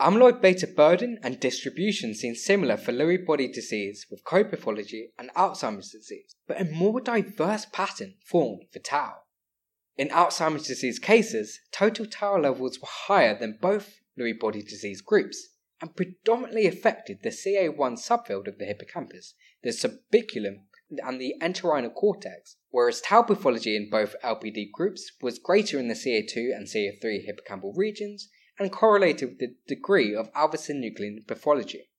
Amyloid 0.00 0.40
beta 0.40 0.66
burden 0.66 1.18
and 1.22 1.38
distribution 1.38 2.14
seem 2.14 2.34
similar 2.34 2.78
for 2.78 2.92
Lewy 2.92 3.24
body 3.26 3.48
disease 3.48 4.06
with 4.10 4.24
co-pathology 4.24 5.12
and 5.18 5.30
Alzheimer's 5.34 5.90
disease, 5.90 6.34
but 6.46 6.58
a 6.60 6.64
more 6.64 7.00
diverse 7.00 7.66
pattern 7.72 8.14
formed 8.24 8.64
for 8.72 8.78
tau. 8.78 9.16
In 9.96 10.08
Alzheimer's 10.08 10.66
disease 10.66 10.98
cases, 10.98 11.60
total 11.72 12.06
tau 12.06 12.38
levels 12.38 12.80
were 12.80 12.88
higher 12.88 13.38
than 13.38 13.58
both 13.60 14.00
Lewy 14.18 14.38
body 14.38 14.62
disease 14.62 15.00
groups 15.00 15.48
and 15.80 15.96
predominantly 15.96 16.66
affected 16.66 17.22
the 17.22 17.30
CA1 17.30 17.98
subfield 17.98 18.46
of 18.46 18.58
the 18.58 18.66
hippocampus, 18.66 19.34
the 19.62 19.70
subiculum, 19.70 20.64
and 20.90 21.20
the 21.20 21.34
entorhinal 21.40 21.92
cortex, 21.94 22.56
whereas 22.70 23.00
tau 23.00 23.22
pathology 23.22 23.74
in 23.74 23.90
both 23.90 24.14
LBD 24.22 24.70
groups 24.70 25.12
was 25.20 25.38
greater 25.38 25.78
in 25.78 25.88
the 25.88 25.94
CA2 25.94 26.54
and 26.54 26.66
CA3 26.66 27.26
hippocampal 27.26 27.72
regions 27.76 28.28
and 28.58 28.70
correlated 28.70 29.30
with 29.30 29.38
the 29.38 29.56
degree 29.66 30.14
of 30.14 30.30
alpha 30.34 30.56
synuclein 30.56 31.26
pathology. 31.26 31.90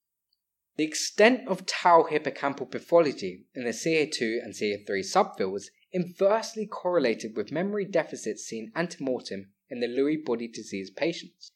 The 0.76 0.84
extent 0.84 1.48
of 1.48 1.66
tau 1.66 2.06
hippocampal 2.08 2.70
pathology 2.70 3.46
in 3.54 3.64
the 3.64 3.70
CA2 3.70 4.38
and 4.42 4.54
CA3 4.54 4.88
subfields 5.00 5.66
inversely 5.92 6.66
correlated 6.66 7.36
with 7.36 7.52
memory 7.52 7.84
deficits 7.84 8.44
seen 8.44 8.72
antemortem 8.76 9.46
in 9.70 9.80
the 9.80 9.86
Lewy 9.86 10.24
body 10.24 10.48
disease 10.48 10.90
patients. 10.90 11.50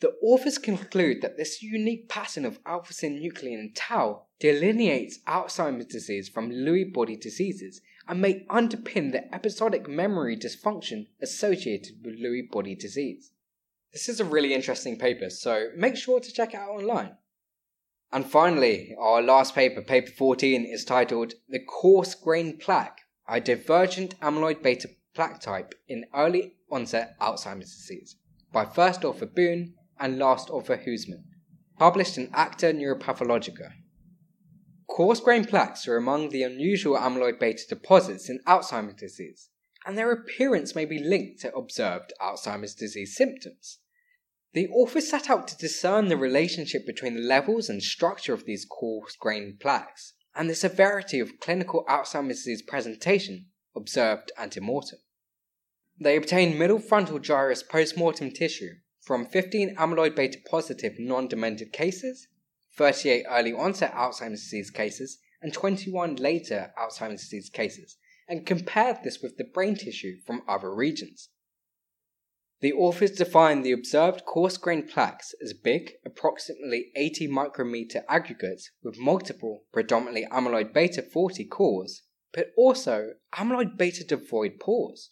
The 0.00 0.14
authors 0.22 0.58
conclude 0.58 1.22
that 1.22 1.36
this 1.36 1.62
unique 1.62 2.08
pattern 2.08 2.44
of 2.44 2.58
alpha 2.66 2.92
synuclein 2.92 3.58
and 3.58 3.74
tau 3.74 4.26
delineates 4.38 5.20
Alzheimer's 5.26 5.86
disease 5.86 6.28
from 6.28 6.50
Lewy 6.50 6.92
body 6.92 7.16
diseases 7.16 7.80
and 8.06 8.20
may 8.20 8.44
underpin 8.50 9.12
the 9.12 9.34
episodic 9.34 9.88
memory 9.88 10.36
dysfunction 10.36 11.06
associated 11.22 12.04
with 12.04 12.20
Lewy 12.20 12.50
body 12.50 12.74
disease. 12.74 13.30
This 13.92 14.08
is 14.08 14.20
a 14.20 14.24
really 14.24 14.52
interesting 14.52 14.98
paper, 14.98 15.30
so 15.30 15.68
make 15.76 15.96
sure 15.96 16.20
to 16.20 16.32
check 16.32 16.52
it 16.52 16.58
out 16.58 16.70
online. 16.70 17.16
And 18.12 18.26
finally, 18.26 18.94
our 18.98 19.22
last 19.22 19.54
paper, 19.54 19.80
paper 19.82 20.10
14, 20.10 20.64
is 20.64 20.84
titled 20.84 21.34
The 21.48 21.60
Coarse 21.60 22.14
Grain 22.14 22.58
Plaque, 22.58 23.00
a 23.28 23.40
divergent 23.40 24.18
amyloid 24.20 24.62
beta 24.62 24.88
plaque 25.14 25.40
type 25.40 25.74
in 25.88 26.04
early 26.14 26.56
onset 26.70 27.18
Alzheimer's 27.20 27.74
disease, 27.74 28.16
by 28.52 28.64
first 28.64 29.04
author 29.04 29.26
Boone 29.26 29.74
and 29.98 30.18
last 30.18 30.50
author 30.50 30.76
Huseman, 30.76 31.22
published 31.78 32.18
in 32.18 32.30
Acta 32.34 32.66
Neuropathologica. 32.66 33.72
Coarse 34.86 35.20
grain 35.20 35.44
plaques 35.44 35.88
are 35.88 35.96
among 35.96 36.28
the 36.28 36.42
unusual 36.42 36.96
amyloid 36.96 37.40
beta 37.40 37.62
deposits 37.68 38.28
in 38.28 38.40
Alzheimer's 38.46 39.00
disease, 39.00 39.48
and 39.86 39.96
their 39.96 40.12
appearance 40.12 40.74
may 40.74 40.84
be 40.84 40.98
linked 40.98 41.40
to 41.40 41.54
observed 41.54 42.12
Alzheimer's 42.20 42.74
disease 42.74 43.16
symptoms. 43.16 43.78
The 44.52 44.68
authors 44.68 45.08
set 45.08 45.30
out 45.30 45.48
to 45.48 45.56
discern 45.56 46.08
the 46.08 46.16
relationship 46.16 46.86
between 46.86 47.14
the 47.14 47.22
levels 47.22 47.68
and 47.68 47.82
structure 47.82 48.34
of 48.34 48.44
these 48.44 48.64
coarse 48.64 49.16
grained 49.16 49.58
plaques 49.58 50.12
and 50.34 50.50
the 50.50 50.54
severity 50.54 51.20
of 51.20 51.38
clinical 51.40 51.84
Alzheimer's 51.88 52.38
disease 52.38 52.62
presentation 52.62 53.46
observed 53.76 54.32
ante-mortem. 54.38 54.98
They 55.98 56.16
obtained 56.16 56.58
middle 56.58 56.80
frontal 56.80 57.18
gyrus 57.18 57.62
post-mortem 57.62 58.32
tissue 58.32 58.74
from 59.00 59.26
15 59.26 59.76
amyloid 59.76 60.16
beta 60.16 60.38
positive 60.50 60.98
non 60.98 61.28
demented 61.28 61.72
cases, 61.72 62.26
38 62.76 63.26
early 63.28 63.52
onset 63.52 63.92
Alzheimer's 63.92 64.42
disease 64.42 64.70
cases, 64.70 65.18
and 65.40 65.52
21 65.52 66.16
later 66.16 66.72
Alzheimer's 66.78 67.20
disease 67.22 67.50
cases, 67.50 67.96
and 68.28 68.46
compared 68.46 69.04
this 69.04 69.20
with 69.22 69.36
the 69.36 69.44
brain 69.44 69.76
tissue 69.76 70.16
from 70.26 70.42
other 70.48 70.74
regions. 70.74 71.28
The 72.64 72.72
authors 72.72 73.10
define 73.10 73.60
the 73.60 73.72
observed 73.72 74.24
coarse 74.24 74.56
grained 74.56 74.88
plaques 74.88 75.34
as 75.42 75.52
big, 75.52 75.96
approximately 76.02 76.92
80 76.96 77.26
micrometer 77.26 78.06
aggregates 78.08 78.70
with 78.82 78.96
multiple, 78.98 79.66
predominantly 79.70 80.26
amyloid 80.32 80.72
beta 80.72 81.02
40 81.02 81.44
cores, 81.44 82.04
but 82.32 82.54
also 82.56 83.16
amyloid 83.34 83.76
beta 83.76 84.02
devoid 84.02 84.60
pores. 84.60 85.10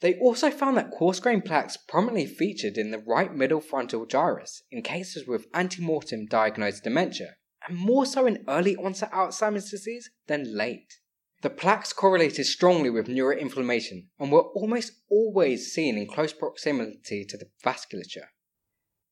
They 0.00 0.18
also 0.18 0.50
found 0.50 0.76
that 0.76 0.90
coarse 0.90 1.18
grained 1.18 1.46
plaques 1.46 1.78
prominently 1.78 2.26
featured 2.26 2.76
in 2.76 2.90
the 2.90 2.98
right 2.98 3.34
middle 3.34 3.62
frontal 3.62 4.04
gyrus 4.04 4.62
in 4.70 4.82
cases 4.82 5.26
with 5.26 5.46
ante-mortem 5.54 6.26
diagnosed 6.26 6.84
dementia, 6.84 7.36
and 7.66 7.78
more 7.78 8.04
so 8.04 8.26
in 8.26 8.44
early 8.46 8.76
onset 8.76 9.12
Alzheimer's 9.12 9.70
disease 9.70 10.10
than 10.26 10.54
late. 10.54 11.00
The 11.42 11.50
plaques 11.50 11.94
correlated 11.94 12.44
strongly 12.44 12.90
with 12.90 13.06
neuroinflammation 13.06 14.08
and 14.18 14.30
were 14.30 14.42
almost 14.42 14.92
always 15.08 15.72
seen 15.72 15.96
in 15.96 16.06
close 16.06 16.34
proximity 16.34 17.24
to 17.24 17.36
the 17.38 17.48
vasculature. 17.64 18.28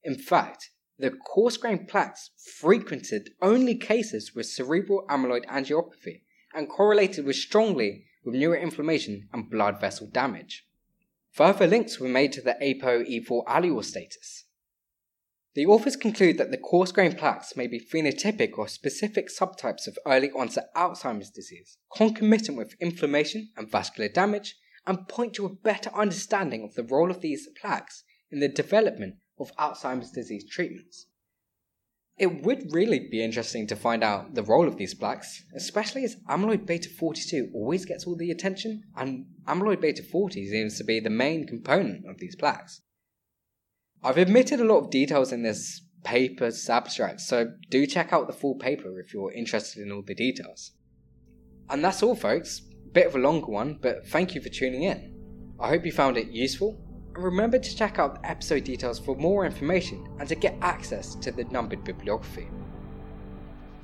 In 0.02 0.16
fact, 0.16 0.70
the 0.98 1.10
coarse 1.10 1.56
grained 1.56 1.88
plaques 1.88 2.30
frequented 2.58 3.30
only 3.40 3.76
cases 3.76 4.34
with 4.34 4.46
cerebral 4.46 5.06
amyloid 5.08 5.46
angiopathy 5.46 6.22
and 6.52 6.68
correlated 6.68 7.24
with 7.24 7.36
strongly 7.36 8.04
with 8.24 8.34
neuroinflammation 8.34 9.22
and 9.32 9.50
blood 9.50 9.80
vessel 9.80 10.08
damage. 10.08 10.66
Further 11.32 11.66
links 11.66 11.98
were 11.98 12.08
made 12.08 12.32
to 12.32 12.42
the 12.42 12.56
ApoE4 12.60 13.44
allele 13.46 13.84
status. 13.84 14.44
The 15.58 15.66
authors 15.66 15.96
conclude 15.96 16.38
that 16.38 16.52
the 16.52 16.56
coarse 16.56 16.92
grained 16.92 17.18
plaques 17.18 17.56
may 17.56 17.66
be 17.66 17.80
phenotypic 17.80 18.56
or 18.56 18.68
specific 18.68 19.26
subtypes 19.28 19.88
of 19.88 19.98
early 20.06 20.30
onset 20.30 20.72
Alzheimer's 20.76 21.30
disease, 21.30 21.78
concomitant 21.92 22.56
with 22.56 22.76
inflammation 22.80 23.50
and 23.56 23.68
vascular 23.68 24.08
damage, 24.08 24.54
and 24.86 25.08
point 25.08 25.34
to 25.34 25.46
a 25.46 25.52
better 25.52 25.90
understanding 25.92 26.62
of 26.62 26.74
the 26.74 26.84
role 26.84 27.10
of 27.10 27.22
these 27.22 27.48
plaques 27.60 28.04
in 28.30 28.38
the 28.38 28.48
development 28.48 29.16
of 29.36 29.50
Alzheimer's 29.56 30.12
disease 30.12 30.48
treatments. 30.48 31.06
It 32.18 32.44
would 32.44 32.72
really 32.72 33.08
be 33.10 33.20
interesting 33.20 33.66
to 33.66 33.74
find 33.74 34.04
out 34.04 34.36
the 34.36 34.44
role 34.44 34.68
of 34.68 34.76
these 34.76 34.94
plaques, 34.94 35.42
especially 35.56 36.04
as 36.04 36.18
amyloid 36.28 36.66
beta 36.66 36.88
42 36.88 37.50
always 37.52 37.84
gets 37.84 38.06
all 38.06 38.14
the 38.14 38.30
attention, 38.30 38.84
and 38.96 39.26
amyloid 39.48 39.80
beta 39.80 40.04
40 40.04 40.50
seems 40.50 40.78
to 40.78 40.84
be 40.84 41.00
the 41.00 41.10
main 41.10 41.48
component 41.48 42.08
of 42.08 42.18
these 42.18 42.36
plaques. 42.36 42.80
I've 44.02 44.18
omitted 44.18 44.60
a 44.60 44.64
lot 44.64 44.78
of 44.78 44.90
details 44.90 45.32
in 45.32 45.42
this 45.42 45.82
paper's 46.04 46.68
abstract, 46.70 47.20
so 47.20 47.52
do 47.70 47.86
check 47.86 48.12
out 48.12 48.26
the 48.26 48.32
full 48.32 48.54
paper 48.54 49.00
if 49.00 49.12
you're 49.12 49.32
interested 49.32 49.82
in 49.82 49.90
all 49.90 50.02
the 50.02 50.14
details. 50.14 50.72
And 51.68 51.84
that's 51.84 52.02
all, 52.02 52.14
folks. 52.14 52.62
Bit 52.92 53.08
of 53.08 53.16
a 53.16 53.18
longer 53.18 53.48
one, 53.50 53.78
but 53.82 54.06
thank 54.06 54.34
you 54.34 54.40
for 54.40 54.48
tuning 54.48 54.84
in. 54.84 55.14
I 55.60 55.68
hope 55.68 55.84
you 55.84 55.92
found 55.92 56.16
it 56.16 56.28
useful, 56.28 56.80
remember 57.20 57.58
to 57.58 57.76
check 57.76 57.98
out 57.98 58.14
the 58.22 58.30
episode 58.30 58.64
details 58.64 58.98
for 58.98 59.16
more 59.16 59.44
information 59.44 60.06
and 60.18 60.28
to 60.28 60.34
get 60.34 60.56
access 60.62 61.14
to 61.16 61.32
the 61.32 61.44
numbered 61.44 61.84
bibliography. 61.84 62.48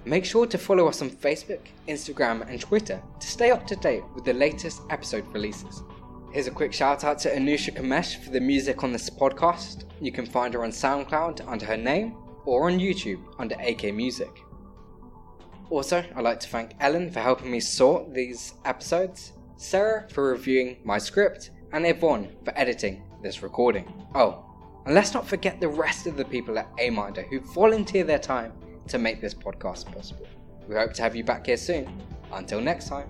Make 0.05 0.25
sure 0.25 0.47
to 0.47 0.59
follow 0.59 0.87
us 0.87 1.03
on 1.03 1.11
Facebook, 1.11 1.67
Instagram, 1.89 2.49
and 2.49 2.61
Twitter 2.61 3.03
to 3.19 3.27
stay 3.27 3.51
up 3.51 3.67
to 3.67 3.77
date 3.77 4.05
with 4.15 4.25
the 4.25 4.35
latest 4.35 4.83
episode 4.91 5.27
releases. 5.33 5.83
Here's 6.35 6.49
a 6.49 6.51
quick 6.51 6.73
shout 6.73 7.05
out 7.05 7.21
to 7.21 7.33
Anusha 7.33 7.73
Kamesh 7.73 8.17
for 8.17 8.31
the 8.31 8.41
music 8.41 8.83
on 8.83 8.91
this 8.91 9.09
podcast. 9.09 9.85
You 10.01 10.11
can 10.11 10.27
find 10.27 10.53
her 10.53 10.65
on 10.65 10.71
SoundCloud 10.71 11.47
under 11.47 11.65
her 11.65 11.77
name 11.77 12.17
or 12.45 12.69
on 12.69 12.81
YouTube 12.81 13.23
under 13.39 13.55
AK 13.61 13.95
Music. 13.95 14.43
Also, 15.71 16.05
I'd 16.17 16.25
like 16.25 16.41
to 16.41 16.49
thank 16.49 16.73
Ellen 16.81 17.09
for 17.13 17.21
helping 17.21 17.53
me 17.53 17.61
sort 17.61 18.13
these 18.13 18.55
episodes, 18.65 19.35
Sarah 19.59 20.09
for 20.11 20.31
reviewing 20.31 20.79
my 20.83 20.99
script, 20.99 21.53
and 21.73 21.87
Yvonne 21.87 22.35
for 22.45 22.53
editing 22.59 23.05
this 23.23 23.41
recording. 23.45 23.87
Oh, 24.17 24.45
and 24.87 24.95
let's 24.97 25.15
not 25.15 25.29
forget 25.29 25.61
the 25.61 25.69
rest 25.69 26.09
of 26.09 26.17
the 26.17 26.25
people 26.25 26.59
at 26.59 26.77
Aminder 26.79 27.29
who 27.29 27.39
volunteer 27.39 28.03
their 28.03 28.19
time 28.19 28.53
to 28.89 28.99
make 28.99 29.21
this 29.21 29.35
podcast 29.35 29.87
possible. 29.95 30.27
We 30.67 30.75
hope 30.75 30.95
to 30.95 31.03
have 31.03 31.15
you 31.15 31.23
back 31.23 31.47
here 31.47 31.57
soon. 31.57 32.03
Until 32.33 32.61
next 32.61 32.89
time. 32.89 33.09